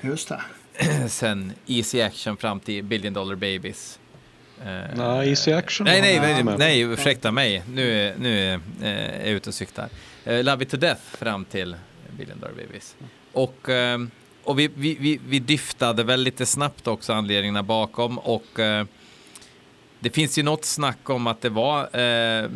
[0.01, 0.41] Just det.
[1.09, 3.99] Sen Easy Action fram till Billion Dollar Babies.
[4.61, 4.65] Uh,
[4.95, 7.63] nej, Easy Action Nej, nej, nej, nej, ursäkta mig.
[7.67, 9.89] Nu, nu är jag ute och cyklar.
[10.27, 11.75] Uh, Love It To Death fram till
[12.17, 12.95] Billion Dollar Babies.
[13.33, 14.07] Och, uh,
[14.43, 18.83] och vi, vi, vi, vi dyftade väl lite snabbt också anledningarna bakom och uh,
[19.99, 22.49] det finns ju något snack om att det var, eh,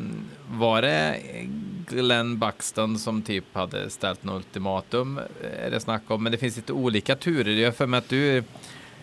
[0.49, 1.19] var det
[1.87, 5.19] Glenn Buxton som typ hade ställt något ultimatum,
[5.63, 7.51] är det snack om, men det finns lite olika turer.
[7.51, 8.43] Jag för mig att du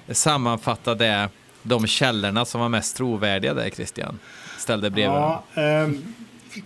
[0.08, 1.28] sammanfattade
[1.62, 4.18] de källorna som var mest trovärdiga där, Christian.
[4.58, 5.88] Ställde bredvid ja, eh,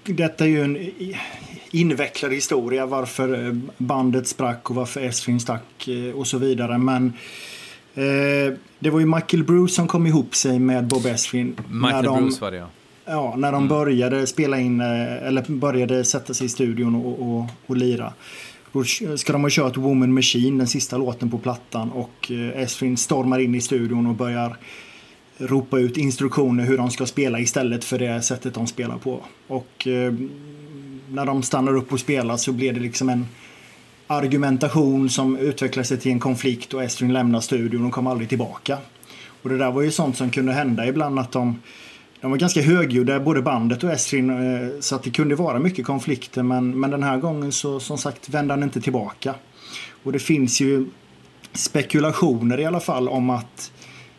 [0.04, 0.92] Detta är ju en
[1.74, 6.78] invecklad historia varför eh, bandet sprack och varför Esrin stack eh, och så vidare.
[6.78, 7.12] Men
[7.94, 11.56] eh, det var ju Michael Bruce som kom ihop sig med Bob Esrin.
[11.68, 12.68] Michael de, Bruce var det ja.
[13.06, 13.68] Ja, när de mm.
[13.68, 18.12] började spela in, eh, eller började sätta sig i studion och, och, och lira.
[18.72, 18.84] Då
[19.16, 21.90] ska de ha kört Woman Machine, den sista låten på plattan.
[21.90, 24.56] Och Esrin stormar in i studion och börjar
[25.38, 29.20] ropa ut instruktioner hur de ska spela istället för det sättet de spelar på.
[29.46, 29.86] Och
[31.14, 33.26] när de stannar upp och spelar så blir det liksom en
[34.06, 38.78] argumentation som utvecklar sig till en konflikt och Estrin lämnar studion och kommer aldrig tillbaka.
[39.42, 41.58] Och det där var ju sånt som kunde hända ibland att de
[42.20, 45.86] de var ganska högljudda, både bandet och Estrin, eh, så att det kunde vara mycket
[45.86, 46.42] konflikter.
[46.42, 49.34] Men, men den här gången så som sagt vände han inte tillbaka.
[50.04, 50.86] Och det finns ju
[51.52, 53.72] spekulationer i alla fall om att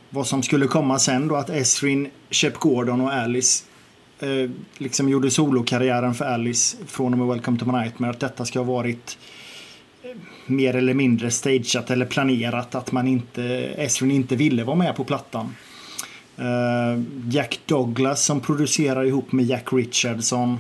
[0.10, 3.64] vad som skulle komma sen då att Esrin, Shep Gordon och Alice
[4.20, 8.12] eh, liksom gjorde solokarriären för Alice från och med Welcome to my nightmare.
[8.12, 9.18] Att detta ska ha varit
[10.04, 10.10] eh,
[10.46, 13.44] mer eller mindre stageat eller planerat att man inte,
[13.78, 15.56] Esrin inte ville vara med på plattan.
[16.38, 20.58] Eh, Jack Douglas som producerar ihop med Jack Richardson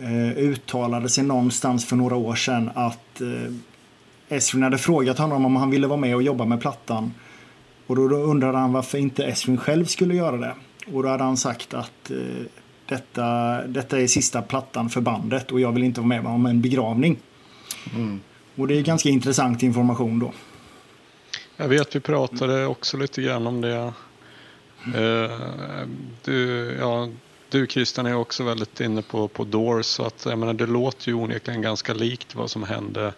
[0.00, 3.22] eh, uttalade sig någonstans för några år sedan att
[4.28, 7.14] Esrin hade frågat honom om han ville vara med och jobba med plattan.
[7.86, 10.54] Och då, då undrade han varför inte Esrin själv skulle göra det.
[10.92, 12.10] Och då hade han sagt att
[12.88, 16.60] detta, detta är sista plattan för bandet och jag vill inte vara med om en
[16.60, 17.18] begravning.
[18.56, 20.32] Och det är ganska intressant information då.
[21.56, 23.92] Jag vet vi pratade också lite grann om det.
[24.94, 25.30] Eh,
[26.24, 27.08] du, ja,
[27.48, 31.08] du Christian är också väldigt inne på, på Doors så att jag menar, det låter
[31.08, 33.12] ju onekligen ganska likt vad som hände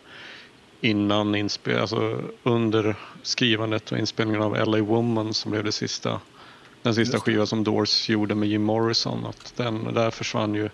[0.80, 6.20] innan inspel, alltså under skrivandet och inspelningen av LA Woman som blev det sista,
[6.82, 9.26] den sista skivan som Doors gjorde med Jim Morrison.
[9.26, 10.68] Att den, där försvann ju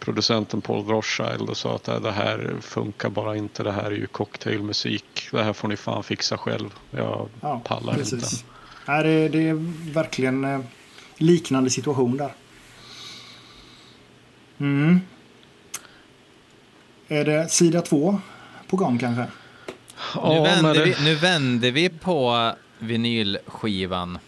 [0.00, 4.06] producenten Paul Rothschild och sa att det här funkar bara inte, det här är ju
[4.06, 6.74] cocktailmusik, det här får ni fan fixa själv.
[6.90, 8.10] Jag Ja, pallar inte.
[8.16, 8.44] precis.
[8.86, 9.54] Nej, det, det är
[9.92, 10.60] verkligen eh,
[11.16, 12.32] liknande situation där.
[14.58, 15.00] Mm.
[17.08, 18.20] Är det sida två
[18.66, 19.22] på gång kanske?
[19.22, 19.28] nu,
[20.14, 24.18] Ja, men vänder det, vi, nu vänder vi på vinylskivan.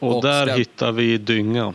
[0.00, 1.74] Och och där där- hittar vi dynga.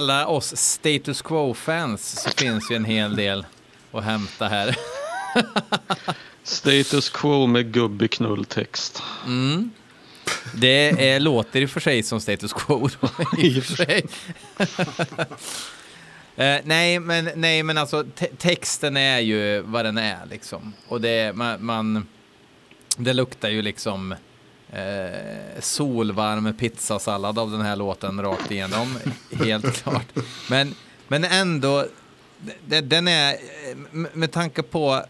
[0.00, 3.46] Alla oss status quo-fans så finns ju en hel del
[3.92, 4.76] att hämta här.
[6.42, 9.02] Status quo med gubbig knulltext.
[10.54, 12.88] Det är, låter i och för sig som status quo.
[13.00, 14.06] Då, i för sig.
[16.36, 20.72] Eh, nej, men, nej, men alltså te- texten är ju vad den är liksom.
[20.88, 22.06] Och det, man, man,
[22.96, 24.14] det luktar ju liksom
[24.72, 28.98] eh, solvarm pizzasallad av den här låten rakt igenom.
[29.44, 30.06] helt klart.
[30.50, 30.74] Men,
[31.08, 31.86] men ändå,
[32.82, 33.36] den är,
[34.14, 35.02] med- tanke på,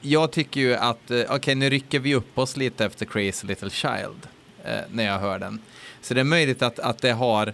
[0.00, 3.70] jag tycker ju att, okej okej nu rycker vi upp oss lite efter Crazy Little
[3.70, 4.28] Child
[4.64, 5.60] eh, när jag hör den.
[6.02, 7.52] Så det är möjligt att, att det har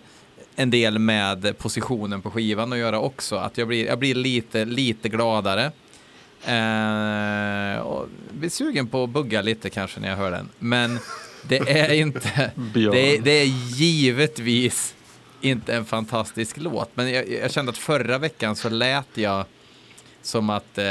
[0.56, 3.36] en del med positionen på skivan att göra också.
[3.36, 5.72] Att jag blir, jag blir lite, lite gladare.
[6.46, 10.48] Eh, och blir sugen på att bugga lite kanske när jag hör den.
[10.58, 10.98] Men
[11.48, 12.80] det är inte, det,
[13.16, 13.44] är- det är
[13.76, 14.94] givetvis
[15.40, 16.90] inte en fantastisk låt.
[16.94, 19.44] Men jag, jag kände att förra veckan så lät jag
[20.22, 20.84] som att eh,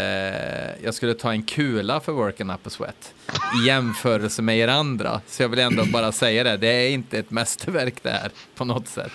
[0.83, 3.13] jag skulle ta en kula för Working Up a Sweat
[3.63, 5.21] i jämförelse med er andra.
[5.27, 8.65] Så jag vill ändå bara säga det, det är inte ett mästerverk det här på
[8.65, 9.11] något sätt.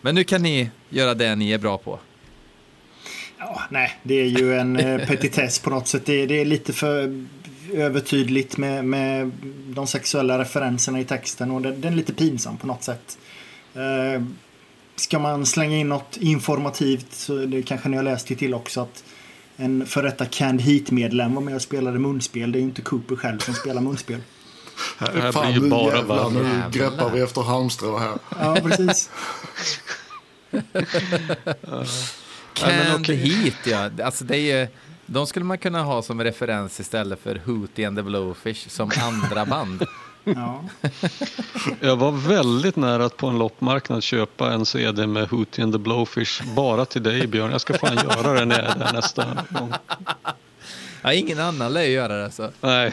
[0.00, 1.98] Men nu kan ni göra det ni är bra på.
[3.38, 6.06] Ja, nej, det är ju en eh, petitess på något sätt.
[6.06, 7.24] Det, det är lite för
[7.72, 9.30] övertydligt med, med
[9.66, 13.18] de sexuella referenserna i texten och det, den är lite pinsam på något sätt.
[13.74, 14.22] Eh,
[14.96, 18.80] ska man slänga in något informativt så det kanske ni har läst det till också
[18.80, 19.04] att
[19.56, 22.52] en för detta Canned Heat-medlem var med och spelade munspel.
[22.52, 24.20] Det är ju inte Cooper själv som spelar munspel.
[24.98, 28.18] här Fan, blir ju nu bara jävlar, nu greppar vi efter halmstrå här.
[28.40, 29.10] Ja, precis.
[32.54, 33.06] Canned.
[33.06, 34.04] Heat, ja.
[34.04, 34.68] Alltså det är ju,
[35.06, 39.44] de skulle man kunna ha som referens istället för Hootie and the Blowfish som andra
[39.46, 39.86] band.
[40.26, 40.64] Ja.
[41.80, 45.78] Jag var väldigt nära att på en loppmarknad köpa en CD med Hootie and the
[45.78, 47.50] Blowfish bara till dig Björn.
[47.50, 49.72] Jag ska fan göra det när jag är där nästa gång.
[51.02, 52.30] Ja, ingen annan lär göra det.
[52.30, 52.50] Så.
[52.60, 52.92] Nej,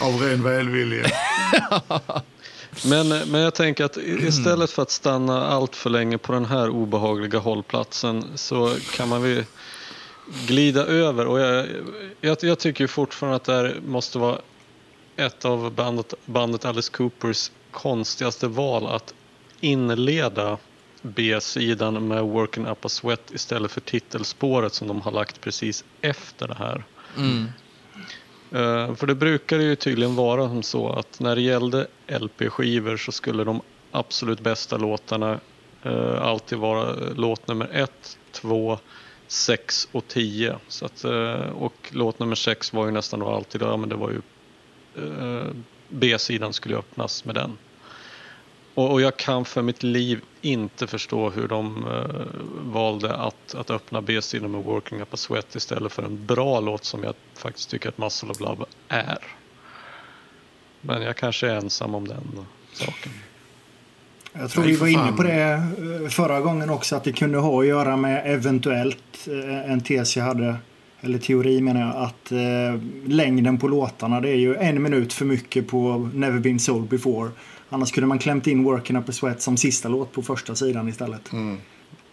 [0.00, 1.06] Av ren välvilja.
[2.84, 6.68] men, men jag tänker att istället för att stanna allt för länge på den här
[6.68, 9.44] obehagliga hållplatsen så kan man väl
[10.46, 11.66] glida över och jag,
[12.20, 14.38] jag, jag tycker fortfarande att det här måste vara
[15.16, 19.14] ett av bandet, bandet Alice Coopers konstigaste val att
[19.60, 20.58] inleda
[21.02, 26.48] B-sidan med Working Up a Sweat istället för titelspåret som de har lagt precis efter
[26.48, 26.84] det här.
[27.16, 27.46] Mm.
[28.50, 33.12] Eh, för det brukar ju tydligen vara som så att när det gällde LP-skivor så
[33.12, 33.60] skulle de
[33.90, 35.40] absolut bästa låtarna
[35.82, 38.78] eh, alltid vara låt nummer ett, två,
[39.28, 40.58] sex och tio.
[40.68, 43.96] Så att, eh, och låt nummer 6 var ju nästan då alltid, ja men det
[43.96, 44.20] var ju
[44.96, 45.46] eh,
[45.88, 47.58] B-sidan skulle öppnas med den.
[48.74, 52.26] Och, och jag kan för mitt liv inte förstå hur de eh,
[52.72, 56.84] valde att, att öppna B-sidan med Working Up a Sweat istället för en bra låt
[56.84, 59.18] som jag faktiskt tycker att Muscle of Love är.
[60.80, 63.12] Men jag kanske är ensam om den saken.
[64.40, 67.38] Jag tror Nej, vi var inne på det eh, förra gången också att det kunde
[67.38, 70.56] ha att göra med eventuellt eh, en tes jag hade,
[71.00, 75.24] eller teori menar jag, att eh, längden på låtarna det är ju en minut för
[75.24, 77.30] mycket på Never Been Sold Before.
[77.68, 80.88] Annars kunde man klämt in Working Up a Sweat som sista låt på första sidan
[80.88, 81.32] istället.
[81.32, 81.58] Mm.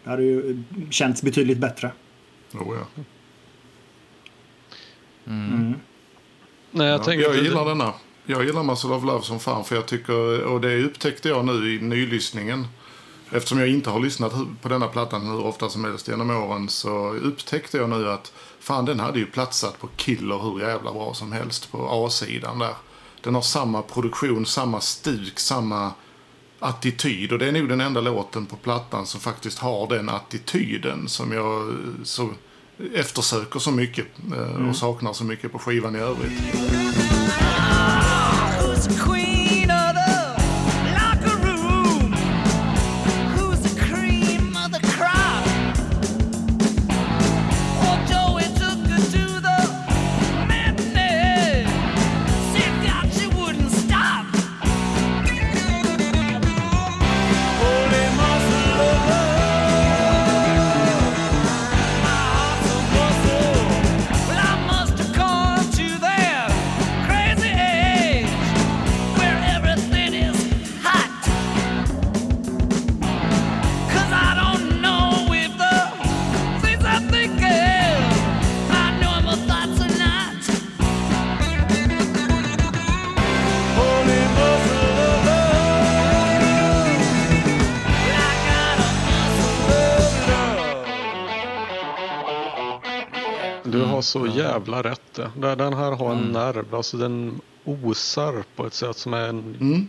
[0.04, 1.92] Det hade ju känts betydligt bättre.
[2.54, 3.04] Oh, ja.
[5.28, 5.74] Mm.
[6.72, 7.94] Nej, jag Ja, tänker jag gillar denna.
[8.26, 11.76] Jag gillar Muscle of Love som fan för jag tycker, och det upptäckte jag nu
[11.76, 12.68] i nylyssningen.
[13.32, 17.14] Eftersom jag inte har lyssnat på denna plattan hur ofta som helst genom åren så
[17.14, 21.32] upptäckte jag nu att fan den hade ju platsat på Killer hur jävla bra som
[21.32, 22.76] helst på A-sidan där.
[23.22, 25.92] Den har samma produktion, samma stuk, samma
[26.60, 31.08] attityd och det är nog den enda låten på plattan som faktiskt har den attityden
[31.08, 32.30] som jag så
[32.94, 34.06] eftersöker så mycket
[34.36, 37.03] eh, och saknar så mycket på skivan i övrigt.
[38.84, 39.23] Who's the
[94.72, 95.56] jävla rätt det.
[95.56, 96.32] Den här har en Mm.
[96.32, 99.88] nerv, alltså den osar på ett sätt som är en Mm.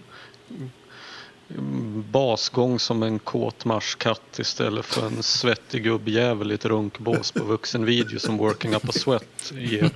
[2.11, 8.19] basgång som en kåt marskatt istället för en svettig gubbjävel i ett runkbås på vuxenvideo
[8.19, 9.91] som Working Up a Sweat ger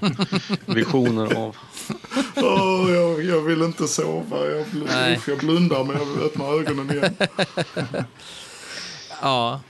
[0.75, 1.57] visioner av.
[2.37, 4.47] Åh, jag, jag vill inte sova.
[4.47, 7.17] Jag, bl- jag blundar men jag öppnar ögonen igen.
[9.23, 9.61] Ja.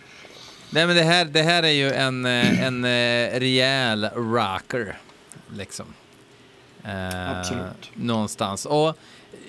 [0.70, 4.98] Nej, men det här, det här är ju en, eh, en eh, rejäl rocker.
[5.56, 5.86] Liksom.
[6.84, 7.90] Eh, Absolut.
[7.94, 8.66] Någonstans.
[8.66, 8.98] Och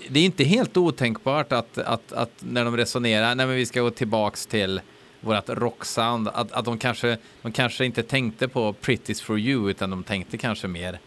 [0.10, 3.82] det är inte helt otänkbart att, att, att när de resonerar, nej men vi ska
[3.82, 4.82] gå tillbaks till
[5.22, 9.90] vårt rocksound, att, att de, kanske, de kanske inte tänkte på Pretty's for you, utan
[9.90, 11.00] de tänkte kanske mer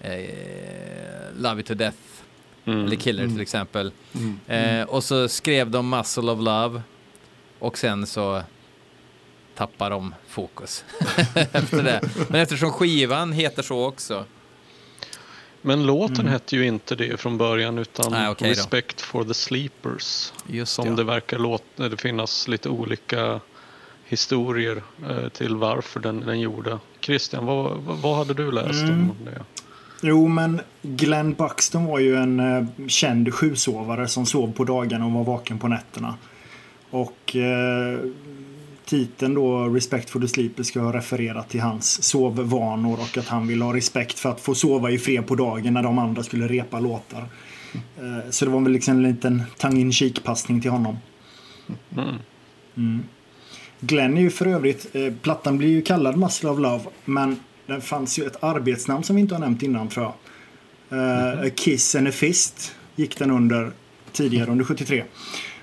[0.00, 0.20] eh,
[1.38, 1.96] Love it to death,
[2.64, 2.84] Mm.
[2.84, 3.92] eller Killer till exempel.
[4.46, 6.82] Eh, och så skrev de Muscle of Love
[7.58, 8.42] och sen så
[9.60, 10.84] tappar de fokus
[11.52, 12.00] efter det.
[12.28, 14.24] Men eftersom skivan heter så också.
[15.62, 18.20] Men låten hette ju inte det från början utan Mm.
[18.22, 18.44] Nej, då.
[18.46, 20.32] Respect for the Sleepers.
[20.46, 20.92] Just som ja.
[20.94, 23.40] det verkar låta, det finnas lite olika
[24.04, 26.78] historier eh, till varför den, den gjorde.
[27.00, 29.10] Christian, vad, vad, vad hade du läst Mm.
[29.10, 29.42] om det?
[30.02, 35.12] Jo, men Glenn Buxton var ju en eh, känd sjusovare som sov på dagarna och
[35.12, 36.14] var vaken på nätterna.
[36.90, 37.98] Och eh,
[38.90, 43.46] titeln då, Respect for the Sleeper, ska ha refererat till hans sovvanor och att han
[43.46, 46.48] ville ha respekt för att få sova i fred på dagen när de andra skulle
[46.48, 47.24] repa låtar.
[47.74, 50.98] Eh, så det var väl liksom en liten tongue in passning till honom.
[52.76, 53.02] Mm.
[53.80, 57.36] Glenn är ju för övrigt, eh, plattan blir ju kallad Muscle of Love, men
[57.66, 60.14] det fanns ju ett arbetsnamn som vi inte har nämnt innan tror jag.
[60.98, 63.72] Eh, A Kiss and a Fist gick den under
[64.12, 65.04] tidigare under 73.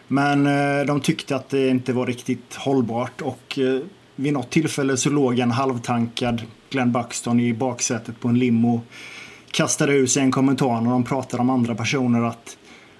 [0.07, 3.79] Men eh, de tyckte att det inte var riktigt hållbart och eh,
[4.15, 8.81] vid något tillfälle så låg en halvtankad Glenn Buxton i baksätet på en limo.
[9.51, 12.57] Kastade ur sig en kommentar när de pratade om andra personer att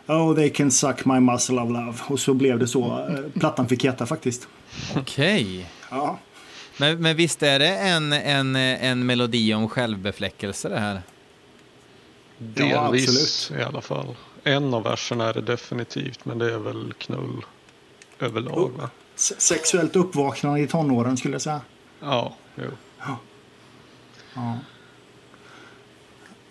[0.08, 1.94] Oh they can suck my muscle of love.
[2.08, 3.08] Och så blev det så.
[3.10, 4.48] Eh, Plattan fick heta faktiskt.
[4.96, 5.70] Okej.
[5.92, 6.20] Ja.
[6.78, 11.02] Men, men visst är det en, en, en melodi om självbefläckelse det här?
[12.56, 13.62] Ja, Delvis absolut.
[13.62, 14.16] i alla fall.
[14.48, 17.46] En av verserna är det definitivt, men det är väl knull
[18.20, 18.72] överlag.
[18.78, 18.90] Va?
[19.16, 21.62] Se- Sexuellt uppvaknande i tonåren skulle jag säga.
[22.00, 22.72] Ja, jo.
[24.36, 24.58] Ja.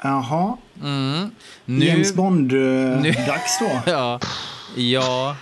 [0.03, 0.57] Jaha.
[0.83, 1.31] Mm.
[1.65, 3.81] Nu, James nu- Bond-dags då.
[3.91, 4.21] Ja.
[4.77, 5.37] Ja.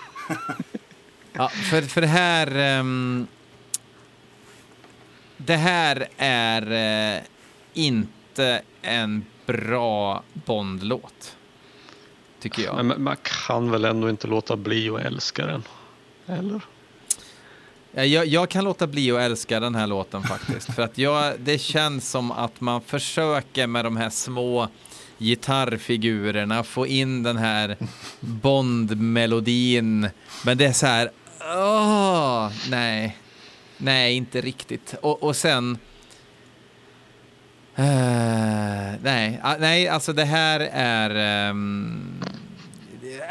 [1.33, 2.57] ja för, för det här...
[2.57, 3.27] ehm,
[5.37, 7.23] det här är eh,
[7.75, 11.37] inte en bra Bond-låt.
[12.45, 12.85] Tycker jag.
[12.85, 13.17] Men man
[13.47, 15.63] kan väl ändå inte låta bli att älska den?
[16.27, 16.61] Eller?
[17.95, 20.75] Eh, Jag, jag kan låta bli att älska den här låten faktiskt.
[20.75, 24.69] För att jag, det känns som att man försöker med de här små
[25.19, 27.77] gitarrfigurerna få in den här
[28.21, 30.09] Bond-melodin.
[30.45, 31.11] Men det är så här,
[31.57, 33.19] åh, nej,
[33.77, 34.95] nej, inte riktigt.
[35.03, 35.79] Och, och sen,
[37.77, 41.11] eh, nej, ah, nej, alltså det här är,
[41.51, 42.23] ehm,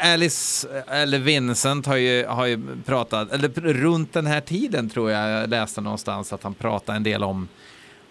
[0.00, 5.30] Alice, eller Vincent har ju, har ju pratat, eller runt den här tiden tror jag
[5.30, 7.48] jag läste någonstans att han pratade en del om,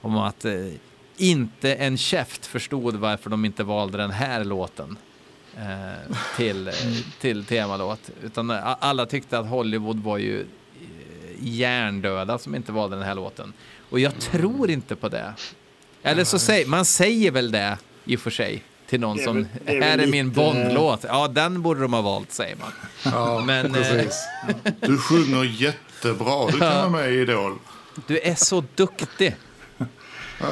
[0.02, 0.54] om att eh,
[1.18, 4.98] inte en käft förstod varför de inte valde den här låten
[5.58, 6.72] eh, till,
[7.22, 8.10] till temalåt.
[8.24, 10.46] Utan alla tyckte att Hollywood var ju
[11.40, 13.54] hjärndöda som inte valde den här låten.
[13.90, 15.34] Och jag tror inte på det.
[16.04, 19.26] Eller så säger man säger väl det i och för sig till någon Det är
[19.26, 21.06] som, väl- det är här är min Bondlåt.
[21.08, 22.72] Ja, den borde de ha valt, säger man.
[23.14, 24.20] Ja, Men, eh, precis.
[24.80, 26.46] Du sjunger jättebra.
[26.52, 27.58] Du kan vara med i Idol.
[28.08, 29.36] Du är så duktig.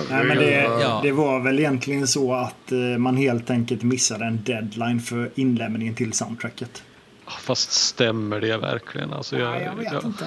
[0.09, 4.43] Nej, men det, det var väl egentligen så att eh, man helt enkelt missade en
[4.43, 6.83] deadline för inlämningen till soundtracket.
[7.41, 9.13] Fast stämmer det verkligen?
[9.13, 10.25] Alltså, jag, Nej, jag vet jag- inte.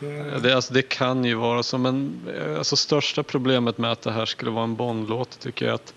[0.00, 4.02] Det, Det, alltså, det kan ju vara så, men eh, alltså, största problemet med att
[4.02, 5.94] det här skulle vara en Bondlåt tycker jag att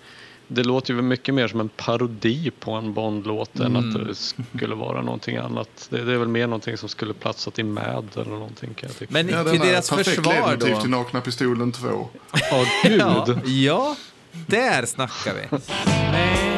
[0.51, 4.75] det låter ju mycket mer som en parodi på en Bondlåt än att det skulle
[4.75, 5.87] vara någonting annat.
[5.89, 8.97] Det, det är väl mer någonting som skulle platsat i Mad eller någonting kan jag
[8.97, 9.13] tycka.
[9.13, 10.81] Men Ja, till deras perfekt försvar då.
[10.81, 12.07] till Nakna Pistolen 2.
[12.51, 12.99] Ja, gud!
[13.01, 13.95] Ja, ja,
[14.31, 15.57] där snackar vi.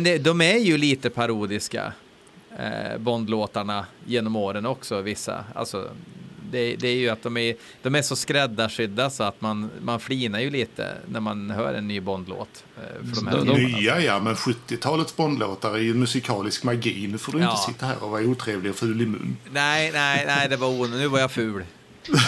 [0.00, 1.92] Men det, de är ju lite parodiska,
[2.58, 5.44] eh, Bondlåtarna genom åren också, vissa.
[5.54, 5.88] Alltså,
[6.50, 10.00] det, det är ju att de är, de är så skräddarsydda så att man, man
[10.00, 12.64] flinar ju lite när man hör en ny Bondlåt.
[12.76, 13.52] Eh, för de.
[13.62, 17.06] Nya ja, men 70-talets Bondlåtar är ju musikalisk magi.
[17.12, 17.50] Nu får du Ja.
[17.50, 19.36] inte sitta här och vara otrevlig och ful i mun.
[19.52, 20.90] Nej, nej, nej, det var on...
[20.90, 21.64] Nu var jag ful.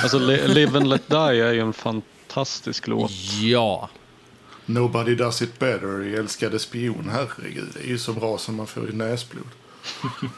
[0.02, 3.10] Alltså, Li- Live and Let Die är ju en fantastisk låt.
[3.42, 3.90] Ja.
[4.66, 7.10] Nobody does it better i Älskade spion.
[7.12, 9.46] Herregud, det är ju så bra som man får i näsblod.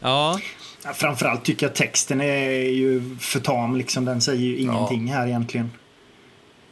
[0.00, 0.38] Ja,
[0.84, 3.76] Ja, Framförallt tycker jag texten är ju för tam.
[3.76, 4.04] Liksom.
[4.04, 5.70] Den säger ju ingenting här egentligen.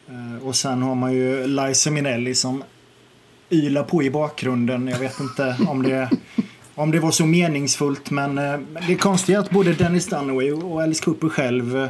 [0.08, 2.64] Eh, Och sen har man ju Liza Minnelli som
[3.50, 4.88] ylar på i bakgrunden.
[4.88, 6.10] Jag vet inte om det,
[6.74, 8.10] om det var så meningsfullt.
[8.10, 11.88] Men eh, det är konstigt att både Dennis Dunaway och Alice Cooper själv eh,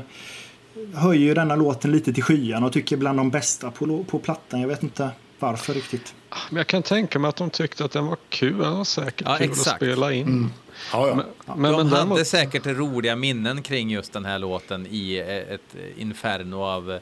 [0.95, 4.61] höjer denna låten lite till skyan och tycker bland de bästa på, på plattan.
[4.61, 6.15] Jag vet inte varför riktigt.
[6.51, 8.59] Men jag kan tänka mig att de tyckte att den var kul.
[8.59, 9.69] Den var säkert Ja, kul exakt.
[9.69, 10.51] att spela in.
[10.93, 11.15] Ja, ja.
[11.15, 15.17] Men, de men, men hade däremot, säkert roliga minnen kring just den här låten i
[15.19, 16.99] eh, ett inferno av eh,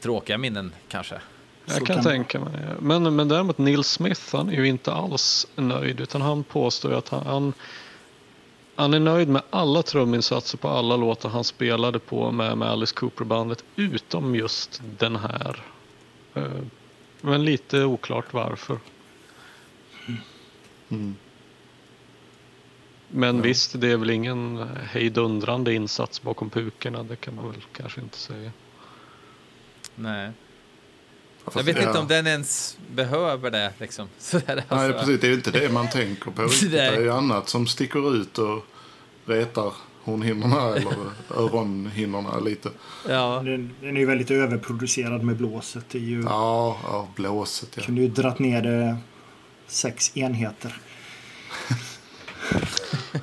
[0.00, 1.14] tråkiga minnen kanske.
[1.66, 2.52] jag kan kan- tänka mig.
[2.80, 6.00] Men, men däremot Neil Smith, han är ju inte alls nöjd.
[6.00, 7.52] Utan han påstår ju att han, han,
[8.74, 12.94] han är nöjd med alla truminsatser på alla låtar han spelade på med, med Alice
[12.94, 13.64] Cooper-bandet.
[13.76, 15.62] Utom just den här.
[16.34, 16.52] Eh,
[17.20, 18.78] Men lite oklart varför.
[23.08, 27.02] Men visst, det är väl ingen hejdundrande insats bakom pukorna.
[27.02, 28.52] Det kan man väl kanske inte säga.
[29.94, 30.30] Nej.
[31.44, 31.88] Fast- Jag vet ja.
[31.88, 33.72] inte om den ens behöver det.
[33.78, 34.08] Liksom.
[34.18, 34.98] Sådär, Nej, alltså.
[34.98, 35.20] precis.
[35.20, 36.70] Det är ju inte det man tänker på riktigt.
[36.70, 36.96] Det Nej.
[36.96, 38.66] är ju annat som sticker ut och
[39.26, 39.72] retar
[40.04, 40.94] hornhinnorna eller
[41.36, 42.70] öronhinnorna lite.
[43.08, 43.42] Ja.
[43.44, 45.84] Den, den är ju väldigt överproducerad med blåset.
[45.90, 47.82] Det är ju, Ja, ja blåset ja.
[47.82, 48.96] kunde ju dratt ner det
[49.66, 50.80] sex enheter.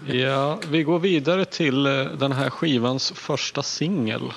[0.05, 4.33] Ja, vi går vidare till eh, den här skivans första singel.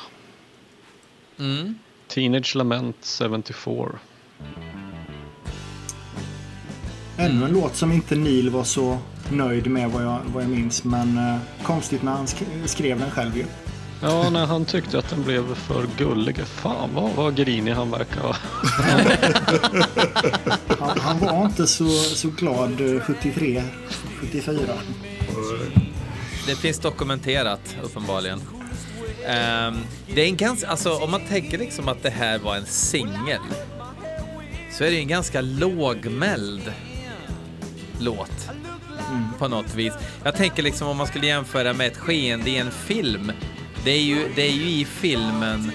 [1.39, 1.75] Mm.
[2.15, 3.89] Teenage Lament 74.
[7.17, 8.99] Ännu en låt som inte Neil var så
[9.31, 10.85] nöjd med vad jag, vad jag minns.
[10.85, 13.45] Men eh, konstigt när han sk- skrev den själv ju.
[14.03, 16.37] Ja, när han tyckte att den blev för gullig.
[16.47, 18.37] Fan vad, vad grinig han verkar vara.
[20.79, 23.63] Han, han var inte så, så glad eh, 73,
[24.21, 24.63] 74.
[26.47, 28.41] Det finns dokumenterat uppenbarligen.
[29.27, 29.79] Ehm,
[30.15, 33.41] det är en ganska, alltså om man tänker liksom att det här var en singel
[34.73, 36.73] så är det ju en ganska lågmäld
[38.01, 38.51] låt
[39.39, 39.93] på något vis.
[40.25, 43.33] Jag tänker liksom om man skulle jämföra med ett skeende i en film.
[43.85, 45.73] Det är ju, det är ju i filmen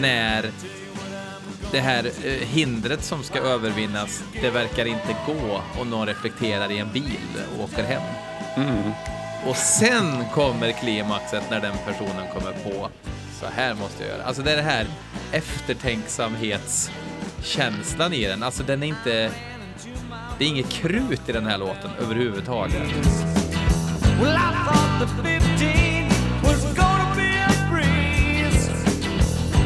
[0.00, 0.50] när
[1.72, 6.78] det här eh, hindret som ska övervinnas, det verkar inte gå och någon reflekterar i
[6.78, 7.18] en bil
[7.56, 8.02] och åker hem.
[9.48, 12.88] Och sen kommer klimaxet när den personen kommer på
[13.40, 14.24] så här måste jag göra.
[14.24, 14.86] Alltså det är det här
[15.32, 18.42] eftertänksamhetskänslan i den.
[18.42, 19.30] Alltså den är inte...
[20.38, 22.82] Det är inget krut i den här låten överhuvudtaget.
[24.20, 26.08] Well, I thought the 15
[26.42, 28.70] was gonna be a breeze.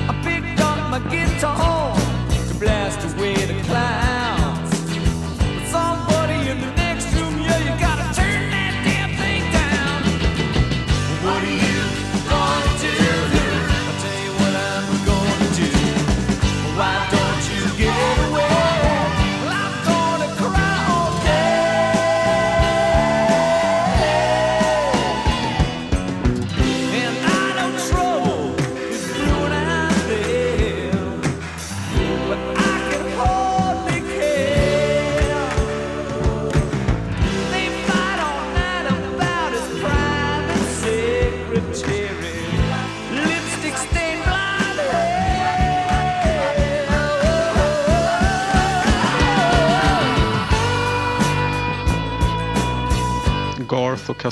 [0.08, 1.96] I picked up my guitar
[2.48, 4.01] to blast away the clouds.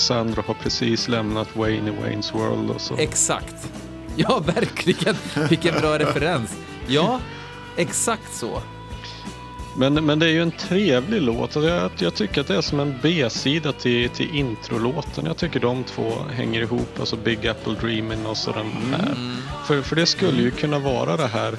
[0.00, 2.70] Cassandra har precis lämnat Wayne i Waynes World.
[2.70, 2.96] Och så.
[2.96, 3.72] Exakt.
[4.16, 5.16] Ja, verkligen.
[5.48, 6.56] Vilken bra referens.
[6.86, 7.20] Ja,
[7.76, 8.62] exakt så.
[9.76, 11.56] Men, men det är ju en trevlig låt.
[11.56, 15.26] Jag, jag tycker att det är som en B-sida till, till introlåten.
[15.26, 17.00] Jag tycker de två hänger ihop.
[17.00, 19.14] Alltså Big Apple Dreamin' och så den här.
[19.66, 21.54] För, för det skulle ju kunna vara det här,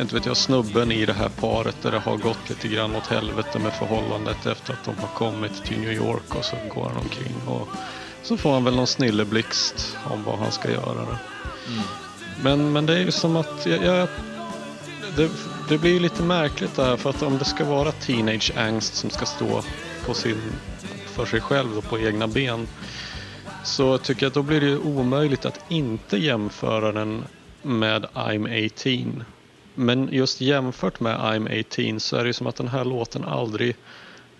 [0.00, 3.06] inte vet jag, snubben i det här paret där det har gått lite grann åt
[3.06, 6.96] helvete med förhållandet efter att de har kommit till New York och så går han
[6.96, 7.68] omkring och
[8.22, 10.94] så får han väl någon snilleblixt om vad han ska göra.
[11.04, 11.16] Då.
[12.42, 14.08] Men, men det är ju som att jag, jag,
[15.16, 15.30] det,
[15.68, 18.94] det blir ju lite märkligt det här för att om det ska vara teenage angst
[18.94, 19.62] som ska stå
[20.06, 20.40] på sin,
[21.06, 22.68] för sig själv och på egna ben
[23.64, 27.24] så tycker jag att då blir det ju omöjligt att inte jämföra den
[27.62, 29.24] med I'm 18.
[29.74, 33.24] Men just jämfört med I'm 18 så är det ju som att den här låten
[33.24, 33.76] aldrig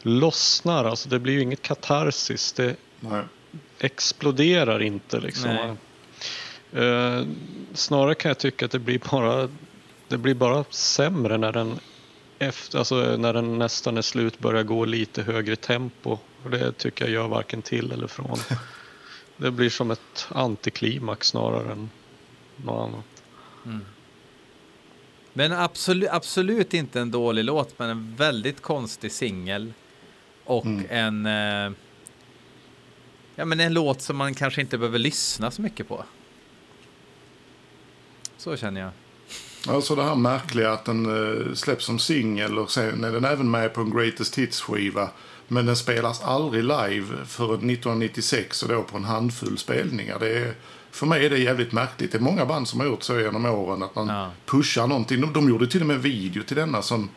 [0.03, 0.85] lossnar.
[0.85, 2.53] Alltså det blir ju inget katarsis.
[2.53, 3.23] Det Nej.
[3.79, 5.77] exploderar inte liksom.
[6.71, 6.85] Nej.
[6.85, 7.27] Eh,
[7.75, 9.49] snarare kan jag tycka att det blir bara
[10.09, 11.79] det blir bara sämre när den
[12.39, 16.19] efter, alltså när den nästan är slut börjar gå lite högre tempo.
[16.45, 18.39] Och det tycker jag gör varken till eller från.
[19.37, 21.91] Det blir som ett antiklimax snarare än
[22.57, 23.23] något annat.
[25.33, 29.73] Men absolut, absolut inte en dålig låt, men en väldigt konstig singel.
[30.45, 31.27] Och en...
[31.27, 31.73] Eh,
[33.35, 36.05] ja, men en låt som man kanske inte behöver lyssna så mycket på.
[38.37, 38.91] Så känner jag.
[39.69, 43.51] Alltså det här märkliga att den eh, släpps som singel och sen är den även
[43.51, 45.11] med på en Greatest Hits-skiva.
[45.49, 50.19] Men den spelas aldrig live förrän 1996 och då på en handfull spelningar.
[50.19, 50.55] Det är,
[50.93, 52.13] för mig är det jävligt märkligt.
[52.13, 54.31] Det är många band som har gjort så genom åren att man Ja.
[54.47, 55.21] pushar någonting.
[55.21, 57.09] De, de gjorde till och med en video till denna som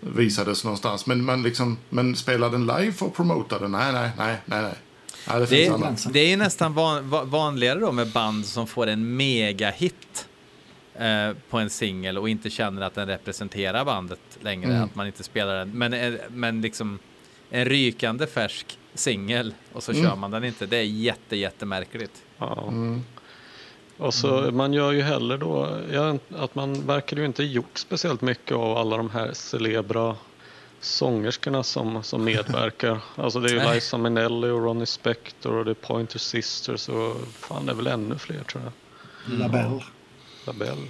[0.00, 1.06] visades någonstans.
[1.06, 3.72] Men, man liksom, men spelar den live för att promota den?
[3.72, 4.62] Nej, nej, nej, nej.
[4.62, 4.74] nej.
[5.28, 6.06] nej det Det finns är, annat.
[6.12, 10.26] det är ju nästan van, va- vanligare då med band som får en megahit
[10.94, 14.82] eh, på en singel och inte känner att den representerar bandet längre, Mm.
[14.84, 15.70] att man inte spelar den.
[15.78, 16.98] Men, eh, men liksom
[17.50, 20.04] en rykande färsk singel och så Mm.
[20.04, 20.66] kör man den inte.
[20.66, 22.22] Det är jätte, jättemärkligt.
[22.40, 22.64] Ja.
[22.68, 23.04] Mm.
[23.96, 28.20] Och så man gör ju heller då, ja, att man verkar ju inte gjort speciellt
[28.20, 30.16] mycket av alla de här celebra
[30.80, 33.00] sångerskorna som, som medverkar.
[33.16, 33.74] Alltså det är ju.
[33.74, 37.86] Liza Minnelli och Ronnie Spector och det är Pointer Sisters och fan det är väl
[37.86, 39.38] ännu fler tror jag.
[39.38, 39.84] Labelle.
[40.46, 40.88] Labelle.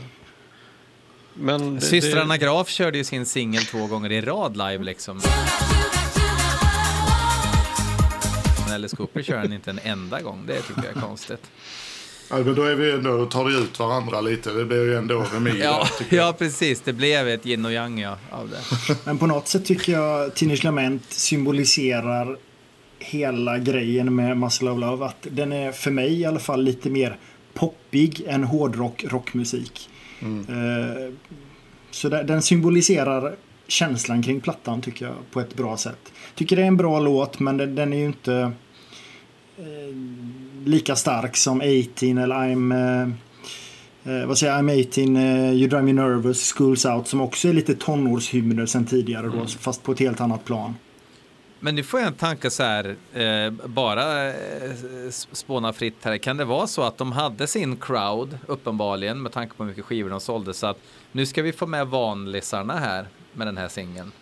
[1.35, 5.21] Men det, Systrarna det, Graf körde ju sin singel två gånger i rad live liksom.
[8.71, 10.45] Men Alice Cooper kör den inte en enda gång.
[10.47, 11.51] Det tycker jag är konstigt.
[12.31, 14.51] Ja, men då är vi ändå, då tar det ut varandra lite.
[14.53, 16.81] Det blir ju ändå remis Ja, ja, precis.
[16.81, 18.97] Det blev ett yin och yang ja, av det.
[19.05, 22.37] Men på något sätt tycker jag Teenage Lament symboliserar
[22.99, 25.07] hela grejen med Muscle of Love.
[25.07, 27.19] Att den är för mig i alla fall lite mer
[27.55, 29.89] poppig än hårdrock, rockmusik.
[30.23, 31.15] Eh,
[31.91, 33.37] Så den symboliserar
[33.71, 36.13] känslan kring plattan tycker jag på ett bra sätt.
[36.35, 38.53] Tycker det är en bra låt men den, den är ju inte
[39.59, 39.95] eh,
[40.65, 43.09] lika stark som 18 eller I'm eh,
[44.15, 47.49] eh, vad säger jag, I'm 18, eh, You Drive Me Nervous, Schools Out som också
[47.49, 50.75] är lite tonårshymner sen tidigare då, fast på ett helt annat plan.
[51.63, 54.35] Men nu får jag en tanke så här, eh, bara eh,
[55.11, 56.19] spåna fritt här.
[56.19, 59.85] Kan det vara så att de hade sin crowd, uppenbarligen, med tanke på hur mycket
[59.85, 60.79] skivor de sålde, så att
[61.13, 64.13] nu ska vi få med vanlisarna här med den här singeln.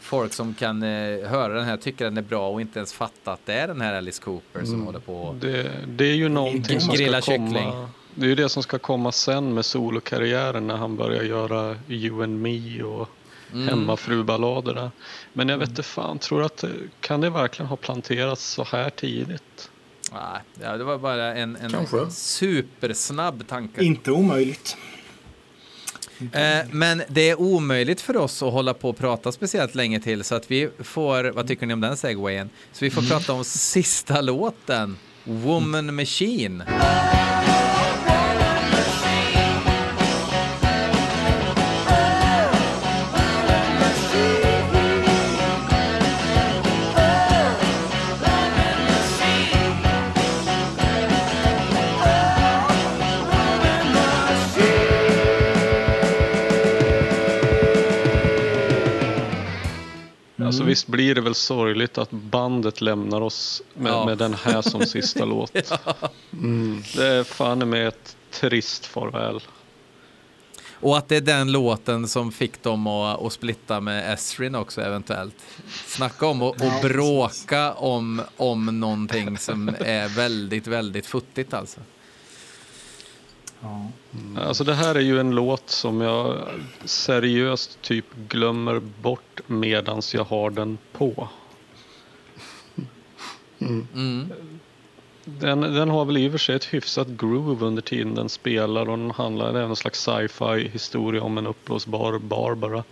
[0.00, 3.32] Folk som kan eh, höra den här, tycker den är bra och inte ens fatta
[3.32, 5.36] att det är den här Alice Cooper som håller på.
[5.40, 7.46] det, det är ju någonting som ska Grilla komma.
[7.46, 7.72] kyckling.
[8.14, 12.22] Det är ju det som ska komma sen med solokarriären när han börjar göra You
[12.22, 13.08] and Me och
[13.52, 13.68] Mm.
[13.68, 14.90] hemmafruballaderna.
[15.32, 16.68] Men jag vet inte fan, tror att det-
[17.00, 19.70] kan det verkligen ha planterats så här tidigt?
[20.12, 22.10] Nej, ja, det var bara en, en Kanske.
[22.10, 23.84] supersnabb tanke.
[23.84, 24.76] Inte omöjligt.
[26.32, 30.24] Eh, men det är omöjligt för oss att hålla på och prata speciellt länge till
[30.24, 32.50] så att vi får, vad tycker ni om den segwayen?
[32.72, 36.62] Så vi får prata om sista låten, Woman Machine.
[60.58, 64.06] Alltså visst blir det väl sorgligt att bandet lämnar oss med, Ja.
[64.06, 65.52] med den här som sista låt.
[66.32, 66.82] Mm.
[66.96, 69.40] Det är fan med ett trist farväl.
[70.80, 74.80] Och att det är den låten som fick dem att, att splitta med Esrin också
[74.80, 75.34] eventuellt.
[75.86, 81.80] Snacka om att Ja, och bråka om, om någonting som är väldigt, väldigt futtigt alltså.
[83.60, 83.90] Ja.
[84.36, 86.48] Alltså det här är ju en låt som jag
[86.84, 91.28] seriöst typ glömmer bort medans jag har den på.
[93.58, 94.32] Mm.
[95.24, 98.88] Den, den har väl i och för sig ett hyfsat groove under tiden den spelar
[98.88, 102.84] och den handlar, det är en slags sci-fi historia om en uppblåsbar Barbara.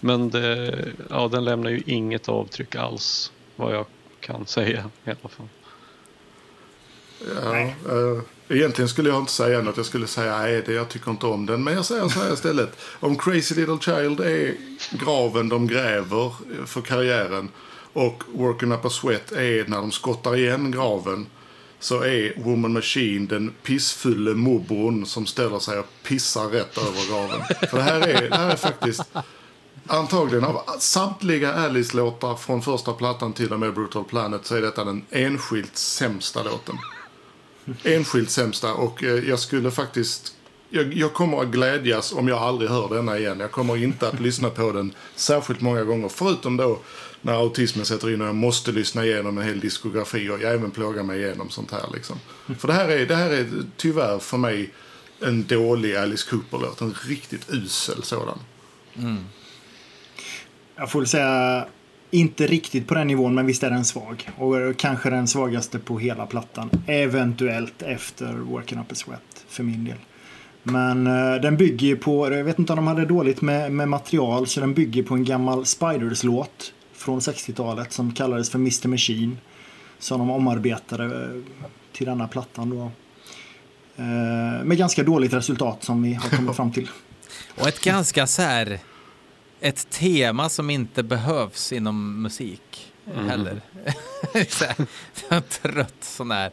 [0.00, 0.78] Men det,
[1.10, 3.86] ja, den lämnar ju inget avtryck alls vad jag
[4.20, 5.48] kan säga i alla fall.
[7.42, 9.76] Ja, eh, egentligen skulle jag inte säga något.
[9.76, 11.64] Jag skulle säga nej, det, jag tycker inte om den.
[11.64, 12.76] Men jag säger så här istället.
[13.00, 14.54] Om Crazy Little Child är
[14.90, 17.48] graven de gräver eh, för karriären
[17.92, 21.26] och Working Up a Sweat är när de skottar igen graven
[21.80, 27.40] så är Woman Machine den pissfulle morbrorn som ställer sig och pissar rätt över graven.
[27.70, 29.02] För det här är, det här är faktiskt
[29.86, 34.84] Antagligen av samtliga Alice-låtar från första plattan till och med Brutal Planet så är detta
[34.84, 36.78] den enskilt sämsta låten.
[37.84, 40.34] Enskilt sämsta och eh, jag skulle faktiskt...
[40.70, 43.40] Jag, jag kommer att glädjas om jag aldrig hör denna igen.
[43.40, 46.08] Jag kommer inte att lyssna på den särskilt många gånger.
[46.08, 46.78] Förutom då
[47.20, 50.70] när autismen sätter in och jag måste lyssna igenom en hel diskografi och jag även
[50.70, 51.84] plågar mig igenom sånt här.
[51.94, 52.16] Liksom.
[52.58, 53.46] För det här, är, det här är
[53.76, 54.70] tyvärr för mig
[55.20, 56.80] en dålig Alice Cooper-låt.
[56.80, 58.38] En riktigt usel sådan.
[58.96, 59.24] Mm.
[60.76, 61.66] Jag får säga
[62.14, 64.30] inte riktigt på den nivån, men visst är den svag.
[64.38, 66.70] Och kanske den svagaste på hela plattan.
[66.86, 69.96] Eventuellt efter Working Up a Sweat, för min del.
[70.62, 73.88] Men eh, den bygger ju på, jag vet inte om de hade dåligt med, med
[73.88, 79.36] material, så den bygger på en gammal Spiders-låt från 60-talet som kallades för Mr Machine.
[79.98, 82.90] Som de omarbetade eh, till denna plattan då.
[83.96, 86.90] Eh, med ganska dåligt resultat som vi har kommit fram till.
[87.58, 88.78] Och ett ganska så här,
[89.64, 93.60] ett tema som inte behövs inom musik heller.
[94.48, 96.50] så här, trött sån här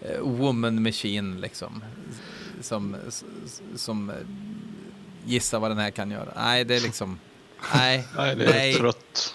[0.00, 1.84] eh, woman machine liksom.
[2.60, 2.96] Som,
[3.76, 4.16] som eh,
[5.24, 6.32] gissar vad den här kan göra.
[6.36, 7.18] Nej, det är liksom,
[7.74, 9.34] nej, Nej, det är trött.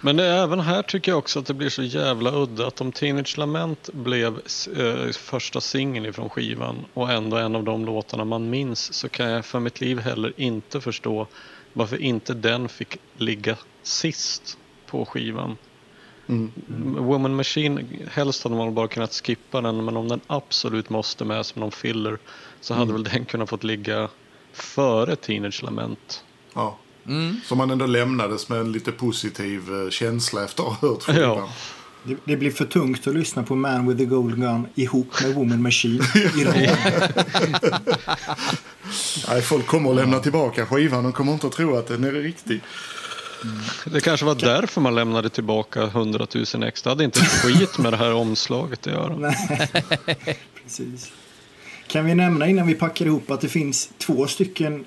[0.00, 2.92] Men det även här tycker jag också att det blir så jävla udda att om
[2.92, 4.40] Teenage Lament blev
[4.76, 9.30] eh, första singeln ifrån skivan och ändå en av de låtarna man minns så kan
[9.30, 11.26] jag för mitt liv heller inte förstå
[11.72, 15.56] varför inte den fick ligga sist på skivan.
[16.28, 16.52] Mm.
[17.06, 21.46] Woman Machine, helst hade man bara kunnat skippa den men om den absolut måste med
[21.46, 22.18] som någon filler
[22.60, 24.08] så hade väl den kunnat fått ligga
[24.52, 26.24] före Teenage Lament.
[26.54, 26.78] Ja.
[27.06, 27.40] Mm.
[27.44, 31.20] Så man ändå lämnades med en lite positiv eh, känsla efter att ha hört skivan.
[31.20, 31.48] Ja.
[32.04, 35.34] Det, det blir för tungt att lyssna på Man with the Golden Gun ihop med
[35.34, 36.78] Woman Machine i rad.
[39.28, 41.04] Nej, folk kommer att lämna tillbaka skivan.
[41.04, 42.60] De kommer inte att tro att den är riktig.
[43.84, 46.90] Det kanske var därför man lämnade tillbaka 100 000 extra.
[46.90, 49.16] Det hade inte skit med det här omslaget att göra.
[49.18, 51.12] Nej, precis.
[51.86, 54.84] Kan vi nämna innan vi packar ihop att det finns två stycken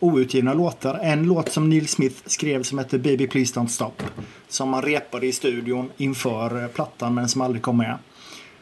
[0.00, 0.98] outgivna låtar.
[1.02, 4.02] En låt som Neil Smith skrev som heter Baby Please Don't Stop.
[4.48, 7.98] Som han repade i studion inför eh, plattan men som aldrig kom med.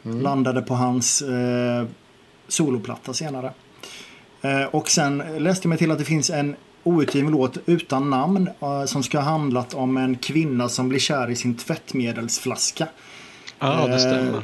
[0.01, 1.85] Landade på hans eh,
[2.47, 3.51] soloplatta senare.
[4.41, 8.49] Eh, och sen läste jag mig till att det finns en outgiven låt utan namn
[8.61, 12.87] eh, som ska ha handlat om en kvinna som blir kär i sin tvättmedelsflaska.
[13.59, 14.43] Ja, det Eh, stämmer.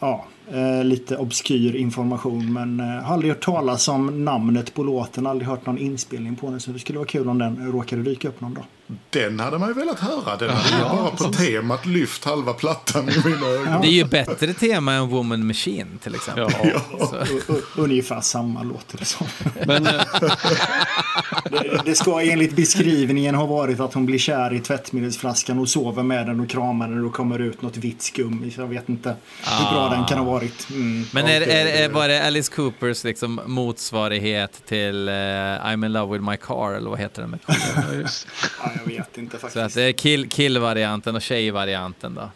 [0.00, 5.26] Ja, eh, lite obskyr information men eh, har aldrig hört talas om namnet på låten,
[5.26, 8.28] aldrig hört någon inspelning på den så det skulle vara kul om den råkade dyka
[8.28, 8.64] upp någon dag.
[9.10, 10.36] Den hade man ju velat höra.
[10.36, 13.80] Den hade ju bara på temat lyft halva plattan i mina ögon.
[13.82, 16.50] Det är ju bättre tema än Woman Machine till exempel.
[16.90, 17.24] Ja.
[17.48, 19.26] U- ungefär samma låter det som.
[19.66, 20.00] Men eh,
[21.50, 26.02] Det, det ska enligt beskrivningen ha varit att hon blir kär i tvättmedelsflaskan och sover
[26.02, 28.52] med den och kramar den och kommer ut något vitt skum.
[28.56, 29.16] Jag vet inte
[29.58, 30.66] hur bra den kan ha varit.
[30.70, 31.04] Mm.
[31.12, 36.12] men är, är, är, var det Alice Coopers liksom motsvarighet till eh, I'm in love
[36.18, 37.38] with my car eller vad heter den?
[38.74, 38.80] Ja.
[38.86, 39.76] Ja, jag vet inte Så att faktiskt.
[39.76, 42.30] det är kill- kill-varianten och tjej-varianten då.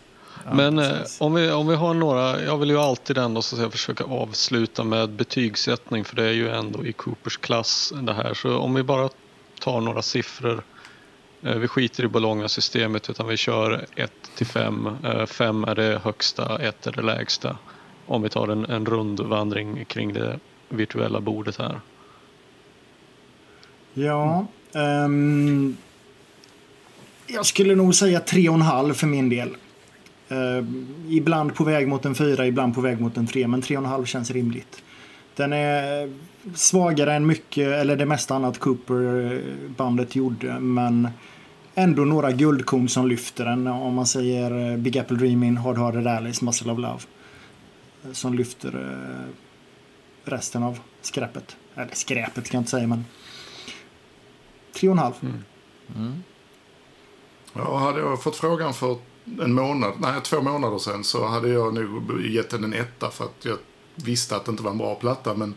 [0.52, 3.58] Men eh, om, vi, om vi har några, jag vill ju alltid ändå så att
[3.58, 8.34] säga, försöka avsluta med betygssättning för det är ju ändå i Coopers klass det här.
[8.34, 9.08] Så om vi bara
[9.60, 10.62] tar några siffror.
[11.42, 14.88] Eh, vi skiter i Bologna-systemet utan vi kör 1 till 5.
[15.26, 17.56] 5 är det högsta, 1 är det lägsta.
[18.06, 20.38] Om vi tar en, en rundvandring kring det
[20.68, 21.80] virtuella bordet här.
[23.94, 24.46] Ja.
[24.74, 25.76] ehm,
[27.28, 29.56] jag skulle nog säga tre och en halv för min del.
[30.28, 33.48] Ehm, ibland på väg mot en fyra, ibland på väg mot en tre.
[33.48, 34.82] Men tre och en halv känns rimligt.
[35.36, 36.12] Den är
[36.54, 40.60] svagare än mycket, eller det mesta annat Cooper-bandet gjorde.
[40.60, 41.08] Men
[41.74, 43.66] ändå några guldkorn som lyfter den.
[43.66, 47.00] Om man säger eh, Big Apple Dreamin', Hard Harder Alice, Muscle of Love.
[48.04, 49.32] Eh, som lyfter eh,
[50.30, 51.56] resten av skräpet.
[51.74, 53.04] Eller skräpet ska jag inte säga, men
[54.72, 55.14] Tre och en halv.
[55.22, 55.44] Mm.
[55.96, 56.22] Mm.
[57.52, 58.96] Ja, hade jag fått frågan för
[59.40, 63.24] en månad, nej två månader sedan så hade jag nog gett den en etta för
[63.24, 63.56] att jag
[63.94, 65.34] visste att det inte var en bra platta.
[65.34, 65.54] Men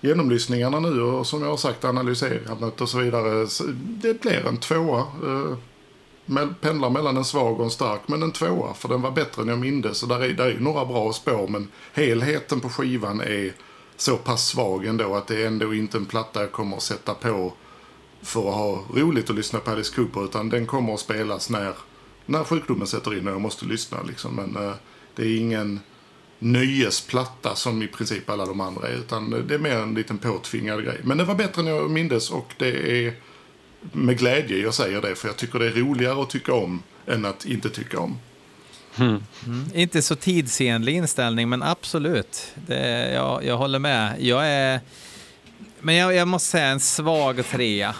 [0.00, 4.56] genomlyssningarna nu och som jag har sagt analyserandet och så vidare, så det blir en
[4.56, 4.98] tvåa.
[5.00, 5.56] Eh,
[6.26, 9.42] Med, pendlar mellan en svag och en stark, men en tvåa för den var bättre
[9.42, 9.98] än jag mindes.
[9.98, 13.52] Så där är, där är ju några bra spår, men helheten på skivan är
[13.96, 17.14] så pass svag ändå att det är ändå inte en platta jag kommer att sätta
[17.14, 17.52] på
[18.24, 21.74] för att ha roligt att lyssna på Alice Cooper utan den kommer att spelas när,
[22.26, 24.02] när sjukdomen sätter in och jag måste lyssna.
[24.02, 24.34] Liksom.
[24.34, 24.74] Men eh,
[25.16, 25.80] det är ingen
[26.38, 30.84] nöjesplatta som i princip alla de andra är utan det är mer en liten påtvingad
[30.84, 31.00] grej.
[31.04, 33.14] Men det var bättre än jag mindes och det är
[33.92, 37.24] med glädje jag säger det för jag tycker det är roligare att tycka om än
[37.24, 38.18] att inte tycka om.
[39.74, 42.52] Inte så tidsenlig inställning, men absolut.
[42.66, 44.16] Det, jag, jag håller med.
[44.18, 44.80] Jag är...
[45.80, 47.94] Men jag, jag måste säga en svag trea.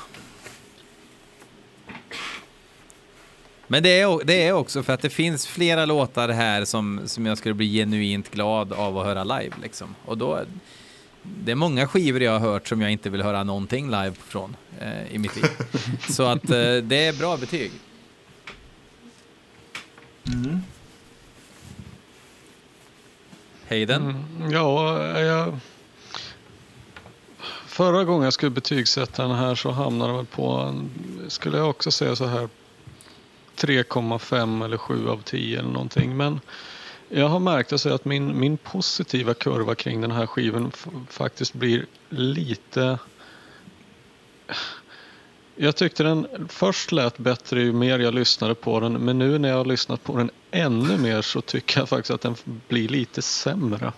[3.69, 7.27] Men det är, det är också för att det finns flera låtar här som, som
[7.27, 9.55] jag skulle bli genuint glad av att höra live.
[9.63, 9.95] Liksom.
[10.05, 10.41] Och då,
[11.23, 14.57] det är många skivor jag har hört som jag inte vill höra någonting live från
[14.81, 15.51] eh, i mitt liv.
[16.09, 17.73] Så att eh, det är bra betyg.
[23.69, 24.03] Hayden?
[24.03, 25.59] Mm, ja, jag...
[27.67, 30.75] Förra gången jag skulle betygsätta den här så hamnade jag väl på,
[31.29, 32.49] skulle jag också säga så här
[33.57, 36.17] 3,5 eller 7 av 10 eller någonting.
[36.17, 36.41] Men
[37.09, 40.73] jag har märkt alltså att min, min positiva kurva kring den här skivan
[41.11, 42.99] faktiskt blir lite...
[45.57, 49.49] Jag tyckte den först lät bättre ju mer jag lyssnade på den men nu när
[49.49, 52.35] jag har lyssnat på den ännu mer så tycker jag faktiskt att den
[52.69, 53.93] blir lite sämre.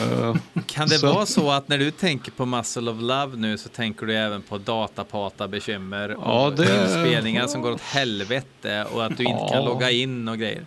[0.00, 0.36] Eh,
[0.66, 3.68] Kan det Så- vara så att när du tänker på Muscle of Love nu så
[3.68, 9.04] tänker du även på datapata bekymmer och Ja, det- inspelningar som går åt helvete och
[9.04, 10.66] att du inte kan logga in och grejer?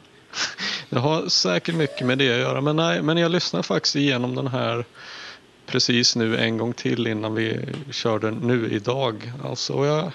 [0.89, 4.35] Det har säkert mycket med det att göra, men, nej, men jag lyssnar faktiskt igenom
[4.35, 4.85] den här
[5.65, 7.59] precis nu en gång till innan vi
[7.91, 9.31] körde nu idag.
[9.45, 10.11] Alltså, och jag,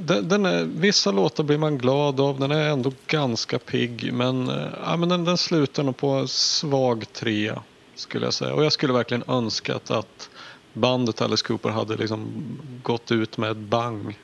[0.00, 4.48] den, den är, vissa låtar blir man glad av, den är ändå ganska pigg men,
[4.48, 4.54] eh,
[4.84, 7.62] ja, men den, den slutar nog på svag trea
[8.00, 8.54] skulle jag säga.
[8.54, 10.30] Och jag skulle verkligen önskat att
[10.72, 12.44] bandet Alice Cooper hade liksom
[12.82, 14.18] gått ut med ett bang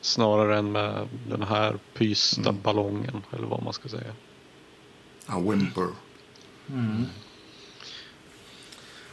[0.00, 4.12] snarare än med den här pysta ballongen eller vad man ska säga.
[5.26, 5.88] A whimper.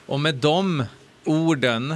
[0.06, 0.84] Och med de
[1.26, 1.96] orden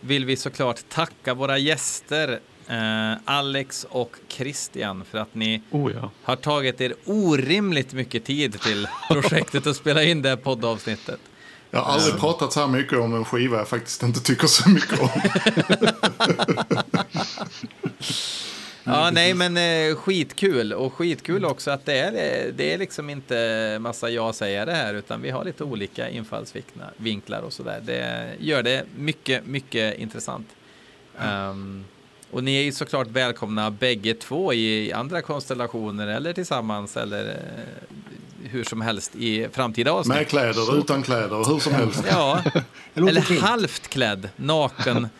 [0.00, 6.10] vill vi såklart tacka våra gäster eh, Alex och Christian för att ni Oh ja.
[6.22, 11.20] har tagit er orimligt mycket tid till projektet att spela in det här poddavsnittet.
[11.70, 14.70] Jag har aldrig pratat så här mycket om en skiva jag faktiskt inte tycker så
[14.70, 15.08] mycket om.
[18.90, 23.10] Ja, nej, men eh, skitkul och skitkul också att det är, eh, det är liksom
[23.10, 27.80] inte massa jag säger det här, utan vi har lite olika infallsvinklar och sådär.
[27.84, 30.48] Det gör det mycket, mycket intressant.
[31.20, 31.84] Ehm,
[32.30, 37.34] och ni är ju såklart välkomna bägge två i andra konstellationer eller tillsammans eller eh,
[38.50, 40.16] hur som helst i framtida avsnitt.
[40.16, 42.04] Med kläder, utan kläder, hur som helst.
[42.10, 42.42] Ja,
[42.94, 43.40] eller fint.
[43.40, 45.08] halvt klädd, naken.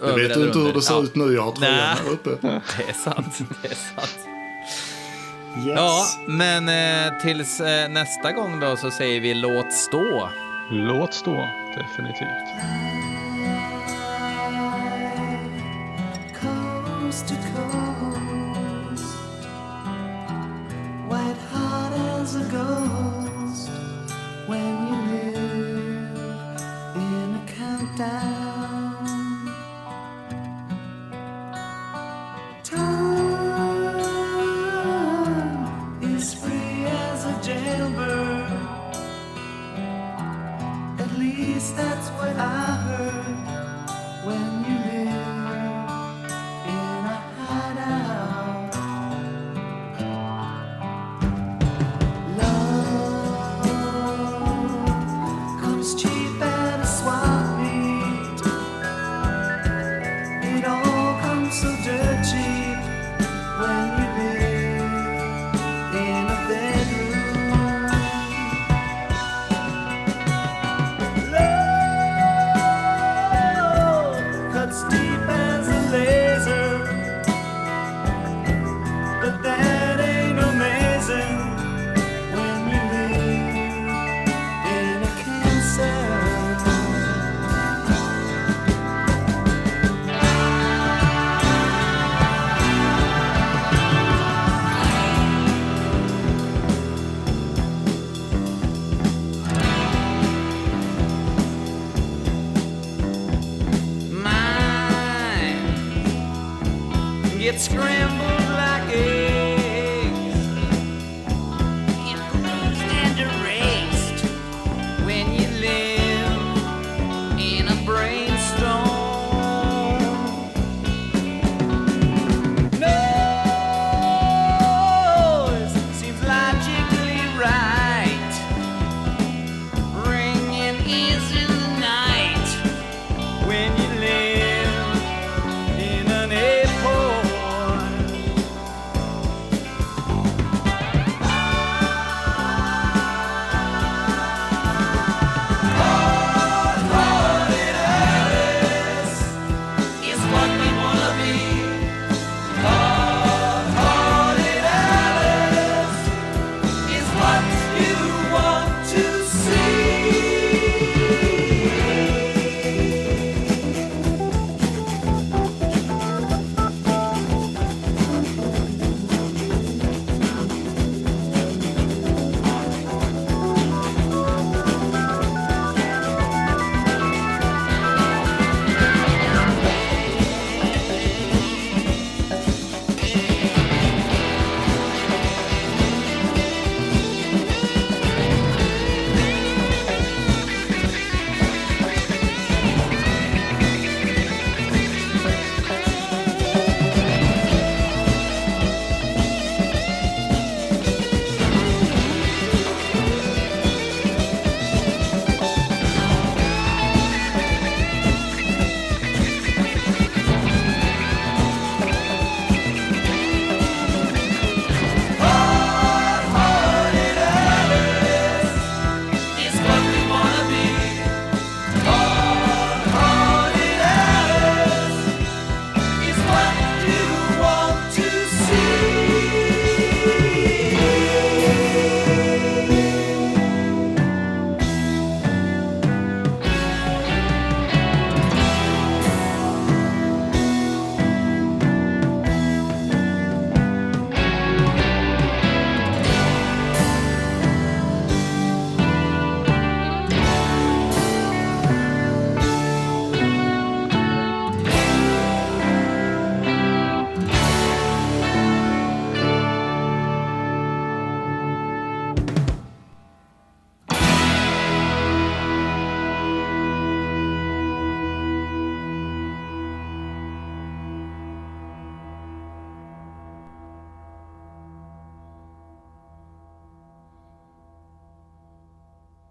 [0.00, 2.10] Jag över vet du inte hur det ser Ja, ut nu, jag har tröjan här
[2.12, 2.30] uppe.
[2.42, 4.18] Det är sant, det är sant.
[5.66, 5.76] Yes.
[5.76, 10.28] Ja, men eh, tills eh, nästa gång då så säger vi låt stå.
[10.70, 12.89] Låt stå, definitivt.
[17.10, 17.49] Coast to